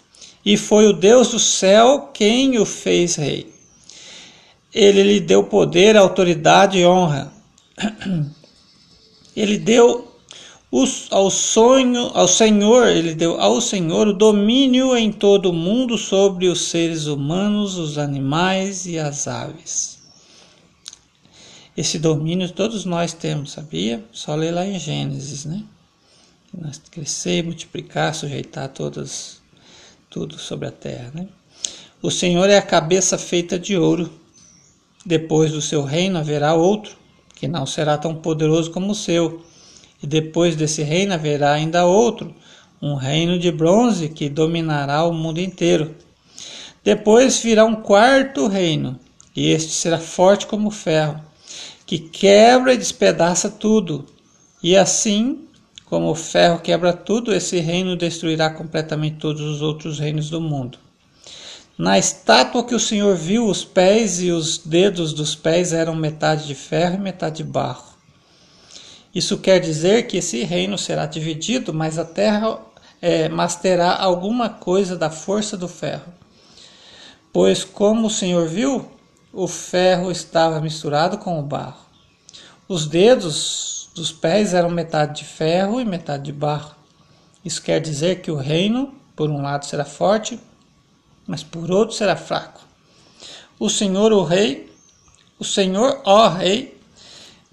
e 0.45 0.57
foi 0.57 0.88
o 0.88 0.93
Deus 0.93 1.29
do 1.29 1.38
céu 1.38 2.11
quem 2.12 2.59
o 2.59 2.67
fez 2.67 3.14
rei. 3.14 3.55
Ele 4.75 5.05
lhe 5.05 5.21
deu 5.21 5.45
poder, 5.45 5.97
autoridade 5.97 6.79
e 6.79 6.85
honra. 6.85 7.33
Ele 9.37 9.57
deu 9.57 10.12
ao 11.11 11.31
sonho, 11.31 12.11
ao 12.14 12.26
Senhor, 12.26 12.88
ele 12.88 13.14
deu 13.14 13.40
ao 13.40 13.61
Senhor 13.61 14.09
o 14.09 14.12
domínio 14.12 14.97
em 14.97 15.12
todo 15.12 15.50
o 15.50 15.52
mundo 15.52 15.97
sobre 15.97 16.49
os 16.49 16.62
seres 16.62 17.07
humanos, 17.07 17.78
os 17.78 17.97
animais 17.97 18.85
e 18.85 18.99
as 18.99 19.28
aves. 19.28 19.99
Esse 21.76 21.97
domínio 21.99 22.50
todos 22.50 22.85
nós 22.85 23.12
temos, 23.12 23.52
sabia? 23.52 24.04
Só 24.12 24.35
ler 24.35 24.50
lá 24.50 24.66
em 24.66 24.78
Gênesis, 24.78 25.45
né? 25.45 25.62
Nós 26.52 26.81
crescer, 26.90 27.45
multiplicar, 27.45 28.14
sujeitar 28.14 28.69
todas 28.69 29.40
tudo 30.11 30.38
sobre 30.38 30.66
a 30.66 30.73
terra, 30.73 31.12
né? 31.14 31.28
O 32.02 32.11
Senhor 32.11 32.50
é 32.50 32.57
a 32.57 32.62
cabeça 32.62 33.16
feita 33.16 33.59
de 33.59 33.76
ouro. 33.76 34.11
Depois 35.07 35.52
do 35.52 35.62
seu 35.62 35.85
reino 35.85 36.19
haverá 36.19 36.54
outro, 36.54 36.97
que 37.35 37.47
não 37.47 37.64
será 37.64 37.97
tão 37.97 38.14
poderoso 38.14 38.71
como 38.71 38.93
o 38.93 38.95
seu 38.95 39.43
e 40.05 40.07
depois 40.07 40.55
desse 40.55 40.83
reino 40.83 41.15
haverá 41.15 41.55
ainda 41.55 41.87
outro, 41.87 42.35
um 42.81 42.95
reino 42.95 43.39
de 43.39 43.51
bronze 43.51 44.11
que 44.11 44.29
dominará 44.29 45.03
o 45.05 45.15
mundo 45.15 45.41
inteiro. 45.41 45.95
Depois 46.85 47.39
virá 47.39 47.65
um 47.65 47.77
quarto 47.77 48.47
reino, 48.47 49.01
e 49.35 49.49
este 49.49 49.73
será 49.73 49.99
forte 49.99 50.47
como 50.47 50.71
ferro, 50.71 51.19
que 51.87 51.99
quebra 51.99 52.75
e 52.75 52.77
despedaça 52.77 53.49
tudo. 53.49 54.05
E 54.63 54.77
assim 54.77 55.49
como 55.87 56.11
o 56.11 56.15
ferro 56.15 56.59
quebra 56.59 56.93
tudo, 56.93 57.33
esse 57.33 57.59
reino 57.59 57.97
destruirá 57.97 58.51
completamente 58.51 59.17
todos 59.17 59.41
os 59.41 59.63
outros 59.63 59.99
reinos 59.99 60.29
do 60.29 60.39
mundo. 60.39 60.77
Na 61.79 61.99
estátua 61.99 62.63
que 62.63 62.75
o 62.75 62.81
Senhor 62.81 63.17
viu, 63.17 63.47
os 63.47 63.65
pés 63.65 64.21
e 64.21 64.31
os 64.31 64.59
dedos 64.59 65.15
dos 65.15 65.35
pés 65.35 65.73
eram 65.73 65.97
metade 65.97 66.47
de 66.47 66.55
ferro 66.55 66.97
e 66.97 67.01
metade 67.01 67.39
de 67.39 67.45
barro. 67.45 67.95
Isso 69.14 69.38
quer 69.38 69.61
dizer 69.61 70.06
que 70.06 70.16
esse 70.16 70.42
reino 70.42 70.76
será 70.76 71.06
dividido, 71.06 71.73
mas 71.73 71.99
a 71.99 72.04
terra 72.04 72.59
é, 73.00 73.29
mas 73.29 73.55
terá 73.57 73.96
alguma 73.96 74.48
coisa 74.48 74.96
da 74.96 75.11
força 75.11 75.57
do 75.57 75.68
ferro. 75.68 76.12
Pois, 77.33 77.62
como 77.62 78.07
o 78.07 78.11
Senhor 78.11 78.48
viu, 78.48 78.88
o 79.33 79.46
ferro 79.46 80.11
estava 80.11 80.61
misturado 80.61 81.18
com 81.18 81.38
o 81.38 81.42
barro. 81.42 81.85
Os 82.66 82.87
dedos 82.87 83.90
dos 83.94 84.11
pés 84.11 84.55
eram 84.55 84.70
metade 84.70 85.20
de 85.20 85.24
ferro 85.24 85.81
e 85.81 85.85
metade 85.85 86.24
de 86.24 86.33
barro. 86.33 86.74
Isso 87.44 87.61
quer 87.61 87.81
dizer 87.81 88.22
que 88.22 88.31
o 88.31 88.37
reino, 88.37 88.94
por 89.14 89.29
um 89.29 89.42
lado, 89.42 89.66
será 89.66 89.85
forte, 89.85 90.40
mas 91.27 91.42
por 91.42 91.70
outro 91.70 91.94
será 91.94 92.16
fraco. 92.16 92.62
O 93.59 93.68
Senhor, 93.68 94.12
o 94.12 94.24
Rei, 94.24 94.72
o 95.38 95.44
Senhor, 95.44 96.00
ó 96.05 96.29
Rei, 96.29 96.74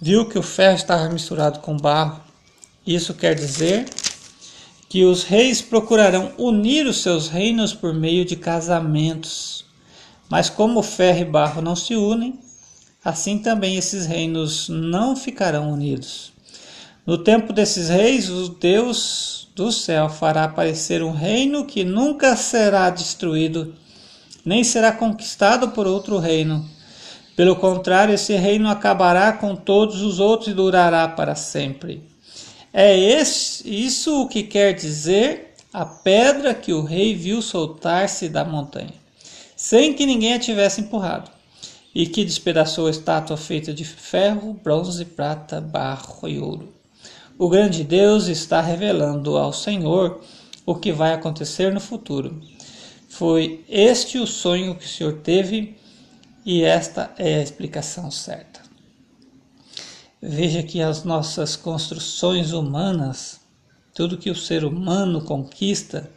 viu 0.02 0.26
que 0.26 0.36
o 0.36 0.42
ferro 0.42 0.74
estava 0.74 1.08
misturado 1.08 1.60
com 1.60 1.76
barro. 1.76 2.20
Isso 2.84 3.14
quer 3.14 3.36
dizer 3.36 3.88
que 4.88 5.04
os 5.04 5.22
reis 5.22 5.62
procurarão 5.62 6.32
unir 6.36 6.88
os 6.88 7.00
seus 7.00 7.28
reinos 7.28 7.72
por 7.72 7.94
meio 7.94 8.24
de 8.24 8.34
casamentos. 8.34 9.64
Mas 10.28 10.50
como 10.50 10.82
ferro 10.82 11.20
e 11.20 11.24
barro 11.24 11.62
não 11.62 11.76
se 11.76 11.94
unem, 11.94 12.36
assim 13.04 13.38
também 13.38 13.76
esses 13.76 14.04
reinos 14.04 14.68
não 14.68 15.14
ficarão 15.14 15.70
unidos. 15.70 16.32
No 17.06 17.16
tempo 17.16 17.52
desses 17.52 17.88
reis, 17.88 18.28
o 18.28 18.48
Deus 18.48 19.50
do 19.54 19.70
céu 19.70 20.08
fará 20.08 20.44
aparecer 20.44 21.00
um 21.04 21.12
reino 21.12 21.64
que 21.64 21.84
nunca 21.84 22.34
será 22.34 22.90
destruído, 22.90 23.72
nem 24.44 24.64
será 24.64 24.90
conquistado 24.90 25.68
por 25.68 25.86
outro 25.86 26.18
reino 26.18 26.68
pelo 27.36 27.56
contrário, 27.56 28.14
esse 28.14 28.34
reino 28.34 28.68
acabará 28.68 29.32
com 29.32 29.56
todos 29.56 30.02
os 30.02 30.20
outros 30.20 30.48
e 30.48 30.54
durará 30.54 31.08
para 31.08 31.34
sempre. 31.34 32.02
É 32.72 32.98
esse, 32.98 33.68
isso 33.68 34.22
o 34.22 34.28
que 34.28 34.42
quer 34.42 34.74
dizer 34.74 35.54
a 35.72 35.84
pedra 35.86 36.54
que 36.54 36.72
o 36.72 36.82
rei 36.82 37.14
viu 37.14 37.40
soltar-se 37.40 38.28
da 38.28 38.44
montanha, 38.44 38.92
sem 39.56 39.94
que 39.94 40.04
ninguém 40.04 40.34
a 40.34 40.38
tivesse 40.38 40.82
empurrado, 40.82 41.30
e 41.94 42.06
que 42.06 42.24
despedaçou 42.24 42.86
a 42.86 42.90
estátua 42.90 43.36
feita 43.36 43.72
de 43.72 43.84
ferro, 43.84 44.58
bronze, 44.62 45.04
prata, 45.04 45.60
barro 45.60 46.28
e 46.28 46.38
ouro. 46.38 46.72
O 47.38 47.48
grande 47.48 47.82
Deus 47.82 48.26
está 48.26 48.60
revelando 48.60 49.36
ao 49.36 49.52
Senhor 49.52 50.20
o 50.66 50.74
que 50.74 50.92
vai 50.92 51.12
acontecer 51.14 51.72
no 51.72 51.80
futuro. 51.80 52.40
Foi 53.08 53.64
este 53.68 54.18
o 54.18 54.26
sonho 54.26 54.74
que 54.74 54.84
o 54.84 54.88
Senhor 54.88 55.14
teve 55.14 55.76
e 56.44 56.64
esta 56.64 57.12
é 57.16 57.36
a 57.36 57.42
explicação 57.42 58.10
certa. 58.10 58.60
Veja 60.20 60.62
que 60.62 60.80
as 60.80 61.04
nossas 61.04 61.56
construções 61.56 62.52
humanas, 62.52 63.40
tudo 63.94 64.18
que 64.18 64.30
o 64.30 64.36
ser 64.36 64.64
humano 64.64 65.24
conquista, 65.24 66.10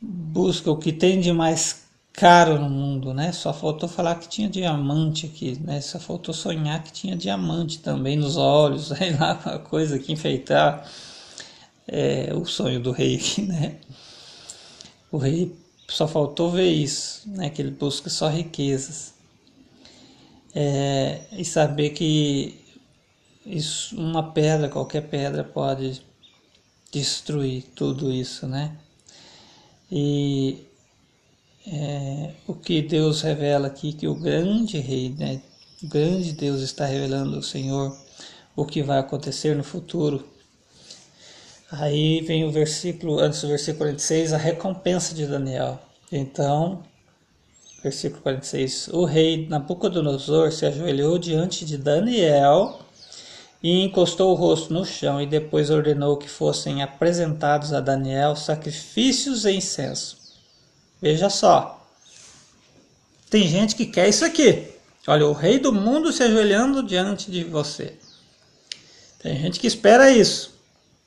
busca 0.00 0.70
o 0.70 0.76
que 0.76 0.92
tem 0.92 1.20
de 1.20 1.32
mais 1.32 1.82
caro 2.12 2.58
no 2.58 2.68
mundo, 2.68 3.14
né? 3.14 3.32
Só 3.32 3.52
faltou 3.52 3.88
falar 3.88 4.16
que 4.16 4.28
tinha 4.28 4.48
diamante 4.48 5.26
aqui, 5.26 5.58
né? 5.60 5.80
Só 5.80 5.98
faltou 5.98 6.34
sonhar 6.34 6.82
que 6.82 6.92
tinha 6.92 7.16
diamante 7.16 7.78
também 7.78 8.16
nos 8.16 8.36
olhos, 8.36 8.88
sei 8.96 9.16
lá, 9.16 9.40
uma 9.44 9.58
coisa 9.58 9.98
que 9.98 10.12
enfeitar 10.12 10.88
é, 11.88 12.32
o 12.34 12.44
sonho 12.44 12.80
do 12.80 12.92
rei, 12.92 13.20
né? 13.38 13.76
O 15.10 15.18
rei 15.18 15.54
só 15.94 16.08
faltou 16.08 16.50
ver 16.50 16.70
isso, 16.70 17.28
né? 17.30 17.50
Que 17.50 17.62
ele 17.62 17.70
busca 17.70 18.08
só 18.10 18.28
riquezas 18.28 19.14
é, 20.54 21.22
e 21.32 21.44
saber 21.44 21.90
que 21.90 22.60
isso, 23.44 23.96
uma 23.96 24.32
pedra, 24.32 24.68
qualquer 24.68 25.08
pedra 25.08 25.42
pode 25.42 26.02
destruir 26.92 27.64
tudo 27.74 28.12
isso, 28.12 28.46
né? 28.46 28.76
E 29.90 30.64
é, 31.66 32.34
o 32.46 32.54
que 32.54 32.82
Deus 32.82 33.22
revela 33.22 33.66
aqui, 33.66 33.92
que 33.92 34.06
o 34.06 34.14
grande 34.14 34.78
rei, 34.78 35.10
né? 35.10 35.40
O 35.82 35.88
grande 35.88 36.32
Deus 36.32 36.60
está 36.60 36.86
revelando 36.86 37.36
ao 37.36 37.42
Senhor 37.42 37.96
o 38.54 38.64
que 38.64 38.82
vai 38.82 38.98
acontecer 38.98 39.56
no 39.56 39.64
futuro. 39.64 40.28
Aí 41.72 42.20
vem 42.20 42.44
o 42.44 42.52
versículo, 42.52 43.18
antes 43.18 43.40
do 43.40 43.48
versículo 43.48 43.86
46, 43.86 44.34
a 44.34 44.36
recompensa 44.36 45.14
de 45.14 45.26
Daniel. 45.26 45.80
Então, 46.12 46.82
versículo 47.82 48.20
46. 48.20 48.88
O 48.88 49.06
rei 49.06 49.46
Nabucodonosor 49.48 50.52
se 50.52 50.66
ajoelhou 50.66 51.16
diante 51.16 51.64
de 51.64 51.78
Daniel 51.78 52.78
e 53.62 53.80
encostou 53.84 54.32
o 54.32 54.34
rosto 54.34 54.70
no 54.70 54.84
chão 54.84 55.18
e 55.18 55.26
depois 55.26 55.70
ordenou 55.70 56.18
que 56.18 56.28
fossem 56.28 56.82
apresentados 56.82 57.72
a 57.72 57.80
Daniel 57.80 58.36
sacrifícios 58.36 59.46
e 59.46 59.52
incenso. 59.52 60.18
Veja 61.00 61.30
só. 61.30 61.88
Tem 63.30 63.48
gente 63.48 63.74
que 63.74 63.86
quer 63.86 64.10
isso 64.10 64.26
aqui. 64.26 64.68
Olha, 65.06 65.26
o 65.26 65.32
rei 65.32 65.58
do 65.58 65.72
mundo 65.72 66.12
se 66.12 66.22
ajoelhando 66.22 66.82
diante 66.82 67.30
de 67.30 67.44
você. 67.44 67.94
Tem 69.22 69.40
gente 69.40 69.58
que 69.58 69.66
espera 69.66 70.10
isso. 70.10 70.51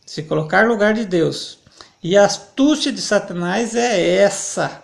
Se 0.06 0.24
colocar 0.24 0.64
no 0.64 0.70
lugar 0.70 0.94
de 0.94 1.06
Deus. 1.06 1.60
E 2.04 2.16
a 2.18 2.26
astúcia 2.26 2.92
de 2.92 3.02
Satanás 3.02 3.76
é 3.76 4.18
essa 4.18 4.84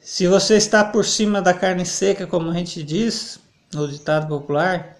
Se 0.00 0.26
você 0.26 0.56
está 0.56 0.84
por 0.84 1.04
cima 1.04 1.40
da 1.40 1.54
carne 1.54 1.86
seca, 1.86 2.26
como 2.26 2.50
a 2.50 2.54
gente 2.54 2.82
diz 2.82 3.40
no 3.72 3.88
ditado 3.88 4.28
popular, 4.28 4.98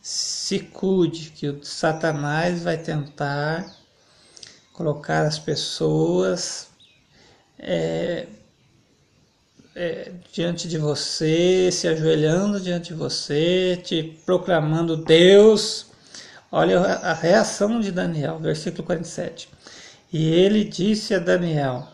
se 0.00 0.60
cuide, 0.60 1.30
que 1.30 1.48
o 1.48 1.64
Satanás 1.64 2.62
vai 2.62 2.78
tentar 2.78 3.66
colocar 4.72 5.26
as 5.26 5.38
pessoas 5.38 6.68
é, 7.58 8.26
é, 9.74 10.12
diante 10.32 10.68
de 10.68 10.78
você, 10.78 11.70
se 11.70 11.86
ajoelhando 11.86 12.60
diante 12.60 12.88
de 12.88 12.94
você, 12.94 13.80
te 13.82 14.20
proclamando 14.24 14.96
Deus. 14.96 15.91
Olha 16.54 16.80
a 16.80 17.14
reação 17.14 17.80
de 17.80 17.90
Daniel, 17.90 18.38
versículo 18.38 18.84
47. 18.84 19.48
E 20.12 20.28
ele 20.28 20.64
disse 20.64 21.14
a 21.14 21.18
Daniel: 21.18 21.88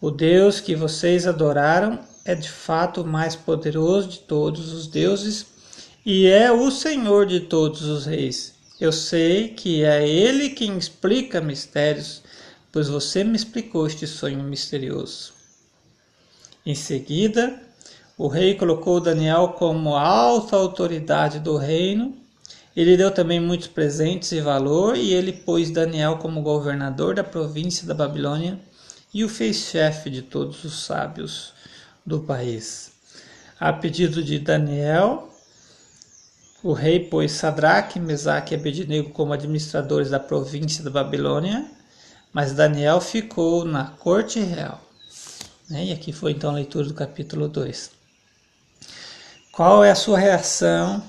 O 0.00 0.12
Deus 0.12 0.60
que 0.60 0.76
vocês 0.76 1.26
adoraram 1.26 1.98
é 2.24 2.32
de 2.36 2.48
fato 2.48 3.02
o 3.02 3.06
mais 3.06 3.34
poderoso 3.34 4.06
de 4.06 4.18
todos 4.20 4.72
os 4.72 4.86
deuses 4.86 5.46
e 6.04 6.28
é 6.28 6.52
o 6.52 6.70
Senhor 6.70 7.26
de 7.26 7.40
todos 7.40 7.82
os 7.82 8.06
reis. 8.06 8.54
Eu 8.80 8.92
sei 8.92 9.48
que 9.48 9.82
é 9.82 10.08
Ele 10.08 10.50
quem 10.50 10.78
explica 10.78 11.40
mistérios, 11.40 12.22
pois 12.70 12.88
você 12.88 13.24
me 13.24 13.34
explicou 13.34 13.88
este 13.88 14.06
sonho 14.06 14.40
misterioso. 14.44 15.32
Em 16.64 16.76
seguida, 16.76 17.60
o 18.16 18.28
rei 18.28 18.54
colocou 18.54 19.00
Daniel 19.00 19.48
como 19.58 19.96
alta 19.96 20.54
autoridade 20.54 21.40
do 21.40 21.56
reino. 21.56 22.24
Ele 22.76 22.94
deu 22.94 23.10
também 23.10 23.40
muitos 23.40 23.68
presentes 23.68 24.30
e 24.32 24.40
valor, 24.40 24.96
e 24.96 25.14
ele 25.14 25.32
pôs 25.32 25.70
Daniel 25.70 26.18
como 26.18 26.42
governador 26.42 27.14
da 27.14 27.24
província 27.24 27.86
da 27.86 27.94
Babilônia 27.94 28.60
e 29.14 29.24
o 29.24 29.30
fez 29.30 29.56
chefe 29.56 30.10
de 30.10 30.20
todos 30.20 30.62
os 30.62 30.84
sábios 30.84 31.54
do 32.04 32.20
país. 32.20 32.92
A 33.58 33.72
pedido 33.72 34.22
de 34.22 34.38
Daniel, 34.38 35.32
o 36.62 36.74
rei 36.74 37.00
pôs 37.00 37.32
Sadraque, 37.32 37.98
Mesaque 37.98 38.54
e 38.54 38.58
Abednego 38.58 39.08
como 39.08 39.32
administradores 39.32 40.10
da 40.10 40.20
província 40.20 40.84
da 40.84 40.90
Babilônia, 40.90 41.64
mas 42.30 42.52
Daniel 42.52 43.00
ficou 43.00 43.64
na 43.64 43.84
corte 43.86 44.38
real. 44.38 44.82
Né? 45.70 45.86
E 45.86 45.92
aqui 45.92 46.12
foi 46.12 46.32
então 46.32 46.50
a 46.50 46.54
leitura 46.54 46.86
do 46.86 46.92
capítulo 46.92 47.48
2. 47.48 47.90
Qual 49.50 49.82
é 49.82 49.90
a 49.90 49.94
sua 49.94 50.18
reação 50.18 51.02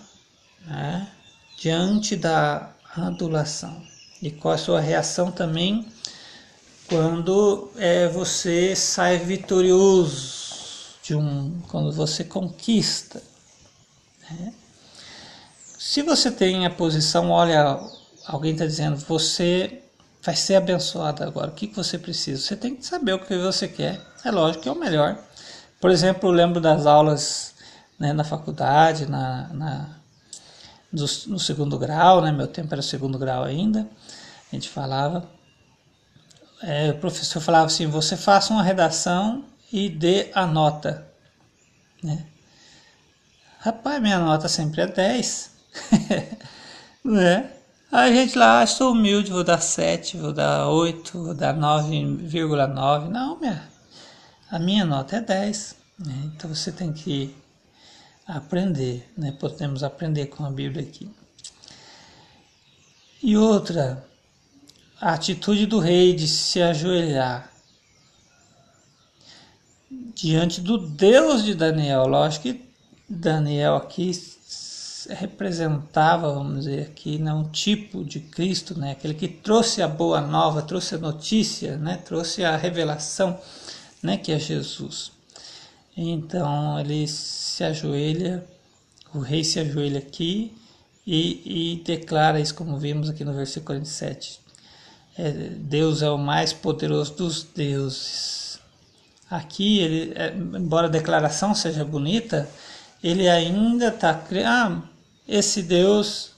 né, 0.65 1.10
diante 1.58 2.15
da 2.15 2.70
adulação? 2.96 3.82
E 4.22 4.32
qual 4.32 4.54
a 4.54 4.58
sua 4.58 4.80
reação 4.80 5.32
também 5.32 5.86
quando 6.88 7.70
é, 7.76 8.08
você 8.08 8.76
sai 8.76 9.17
vitorioso 9.17 10.46
de 11.04 11.15
um, 11.15 11.60
quando 11.67 11.91
você 11.91 12.24
conquista? 12.24 13.22
Né? 14.30 14.54
Se 15.78 16.02
você 16.02 16.32
tem 16.32 16.65
a 16.65 16.70
posição, 16.70 17.32
olha, 17.32 17.80
alguém 18.26 18.54
está 18.54 18.65
dizendo, 18.65 18.98
você 18.98 19.82
vai 20.24 20.36
ser 20.36 20.56
abençoado 20.56 21.24
agora. 21.24 21.50
O 21.50 21.54
que, 21.54 21.67
que 21.67 21.76
você 21.76 21.98
precisa? 21.98 22.41
Você 22.41 22.56
tem 22.56 22.76
que 22.76 22.86
saber 22.86 23.13
o 23.13 23.20
que 23.20 23.38
você 23.38 23.67
quer. 23.67 24.02
É 24.24 24.32
lógico 24.32 24.63
que 24.63 24.70
é 24.70 24.72
o 24.72 24.76
melhor. 24.76 25.17
Por 25.80 25.91
exemplo, 25.91 26.30
eu 26.30 26.34
lembro 26.34 26.60
das 26.60 26.86
aulas 26.86 27.54
né, 28.00 28.12
na 28.13 28.24
faculdade, 28.24 29.06
na, 29.06 29.48
na 29.54 29.96
do, 30.97 31.31
no 31.31 31.39
segundo 31.39 31.77
grau, 31.77 32.21
né, 32.21 32.31
meu 32.31 32.47
tempo 32.47 32.73
era 32.73 32.81
segundo 32.81 33.17
grau 33.17 33.43
ainda. 33.43 33.88
A 34.51 34.55
gente 34.55 34.69
falava, 34.69 35.29
é, 36.62 36.91
o 36.91 36.97
professor 36.97 37.41
falava 37.41 37.67
assim: 37.67 37.88
você 37.88 38.17
faça 38.17 38.53
uma 38.53 38.63
redação 38.63 39.45
e 39.71 39.89
dê 39.89 40.31
a 40.33 40.45
nota. 40.45 41.07
Né? 42.03 42.25
Rapaz, 43.60 44.01
minha 44.01 44.19
nota 44.19 44.47
sempre 44.47 44.81
é 44.81 44.88
10. 44.88 45.51
né? 47.03 47.51
A 47.91 48.10
gente 48.12 48.38
lá, 48.38 48.62
ah, 48.62 48.67
sou 48.67 48.91
humilde, 48.91 49.31
vou 49.31 49.43
dar 49.43 49.62
7, 49.62 50.17
vou 50.17 50.33
dar 50.33 50.67
8, 50.67 51.23
vou 51.23 51.33
dar 51.33 51.55
9,9. 51.55 53.10
Não, 53.10 53.39
minha, 53.39 53.63
a 54.51 54.60
minha 54.60 54.86
nota 54.86 55.17
é 55.17 55.21
10. 55.21 55.75
Né? 55.99 56.13
Então 56.25 56.53
você 56.53 56.71
tem 56.71 56.91
que 56.91 57.36
aprender, 58.28 59.10
né? 59.18 59.32
podemos 59.32 59.84
aprender 59.84 60.28
com 60.28 60.46
a 60.46 60.52
Bíblia 60.52 60.84
aqui. 60.84 61.10
E 63.24 63.38
outra, 63.38 64.06
a 65.00 65.13
atitude 65.13 65.66
do 65.66 65.80
rei 65.80 66.13
de 66.13 66.28
se 66.28 66.62
ajoelhar 66.62 67.52
diante 69.90 70.62
do 70.62 70.78
Deus 70.78 71.44
de 71.44 71.56
Daniel. 71.56 72.08
Lógico 72.08 72.44
que 72.44 72.66
Daniel 73.08 73.76
aqui 73.76 74.12
representava, 75.10 76.34
vamos 76.34 76.66
dizer 76.66 76.82
aqui, 76.82 77.18
né, 77.18 77.34
um 77.34 77.48
tipo 77.50 78.04
de 78.04 78.20
Cristo, 78.20 78.78
né, 78.78 78.92
aquele 78.92 79.13
que 79.13 79.28
trouxe 79.28 79.82
a 79.82 79.88
boa 79.88 80.20
nova, 80.20 80.62
trouxe 80.62 80.96
a 80.96 80.98
notícia, 80.98 81.78
né, 81.78 81.98
trouxe 82.04 82.44
a 82.44 82.58
revelação, 82.58 83.40
né, 84.04 84.18
que 84.18 84.32
é 84.32 84.40
Jesus. 84.40 85.16
Então 85.97 86.79
ele 86.79 87.07
se 87.07 87.63
ajoelha, 87.63 88.45
o 89.13 89.19
rei 89.19 89.43
se 89.43 89.60
ajoelha 89.60 89.97
aqui 89.97 90.55
e, 91.05 91.73
e 91.73 91.83
declara 91.83 92.39
isso, 92.39 92.53
como 92.53 92.77
vimos 92.77 93.10
aqui 93.10 93.25
no 93.25 93.33
versículo 93.33 93.65
47. 93.65 94.39
É, 95.17 95.31
Deus 95.31 96.03
é 96.03 96.10
o 96.12 96.17
mais 96.17 96.53
poderoso 96.53 97.15
dos 97.15 97.41
deuses. 97.41 98.60
Aqui, 99.29 99.79
ele, 99.79 100.13
é, 100.15 100.33
embora 100.36 100.86
a 100.86 100.91
declaração 100.91 101.55
seja 101.55 101.83
bonita, 101.83 102.47
ele 103.03 103.27
ainda 103.27 103.88
está 103.88 104.23
ah, 104.45 104.81
esse 105.27 105.63
Deus 105.63 106.31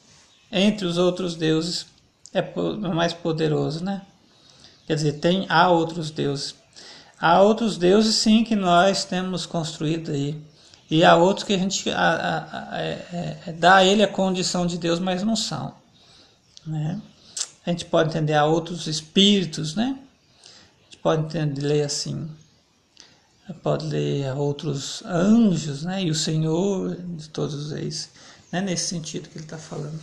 entre 0.51 0.85
os 0.85 0.97
outros 0.97 1.35
deuses 1.35 1.85
é 2.33 2.41
mais 2.77 3.13
poderoso, 3.13 3.83
né? 3.83 4.03
Quer 4.87 4.95
dizer, 4.95 5.13
tem 5.13 5.45
há 5.49 5.69
outros 5.69 6.09
deuses. 6.09 6.55
Há 7.19 7.41
outros 7.41 7.77
deuses 7.77 8.15
sim 8.15 8.43
que 8.43 8.55
nós 8.55 9.03
temos 9.03 9.45
construído 9.45 10.11
aí. 10.11 10.41
E 10.89 11.03
há 11.03 11.15
outros 11.15 11.45
que 11.45 11.53
a 11.53 11.57
gente 11.57 11.89
a, 11.91 11.99
a, 11.99 12.75
a, 12.75 12.81
é, 12.81 13.39
é, 13.45 13.51
dá 13.51 13.75
a 13.75 13.85
ele 13.85 14.01
a 14.01 14.07
condição 14.07 14.65
de 14.65 14.77
Deus, 14.77 14.99
mas 14.99 15.21
não 15.21 15.35
são. 15.35 15.73
Né? 16.65 16.99
A 17.65 17.71
gente 17.71 17.85
pode 17.85 18.09
entender 18.09 18.33
a 18.33 18.45
outros 18.45 18.87
espíritos, 18.87 19.75
né? 19.75 19.95
A 19.95 20.85
gente 20.85 20.97
pode 21.03 21.23
entender, 21.25 21.61
ler 21.61 21.83
assim. 21.83 22.27
Pode 23.61 23.85
ler 23.85 24.31
outros 24.35 25.03
anjos, 25.05 25.83
né? 25.83 26.03
E 26.03 26.09
o 26.09 26.15
Senhor 26.15 26.95
de 26.95 27.29
todos 27.29 27.71
eles. 27.71 28.09
É 28.51 28.61
nesse 28.61 28.87
sentido 28.87 29.29
que 29.29 29.37
ele 29.37 29.45
está 29.45 29.57
falando. 29.57 29.99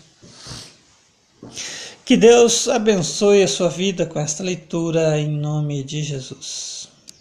Que 2.05 2.17
Deus 2.17 2.69
abençoe 2.69 3.43
a 3.43 3.49
sua 3.49 3.69
vida 3.69 4.07
com 4.07 4.21
esta 4.21 4.43
leitura 4.45 5.19
em 5.19 5.29
nome 5.29 5.83
de 5.83 6.03
Jesus. 6.03 6.89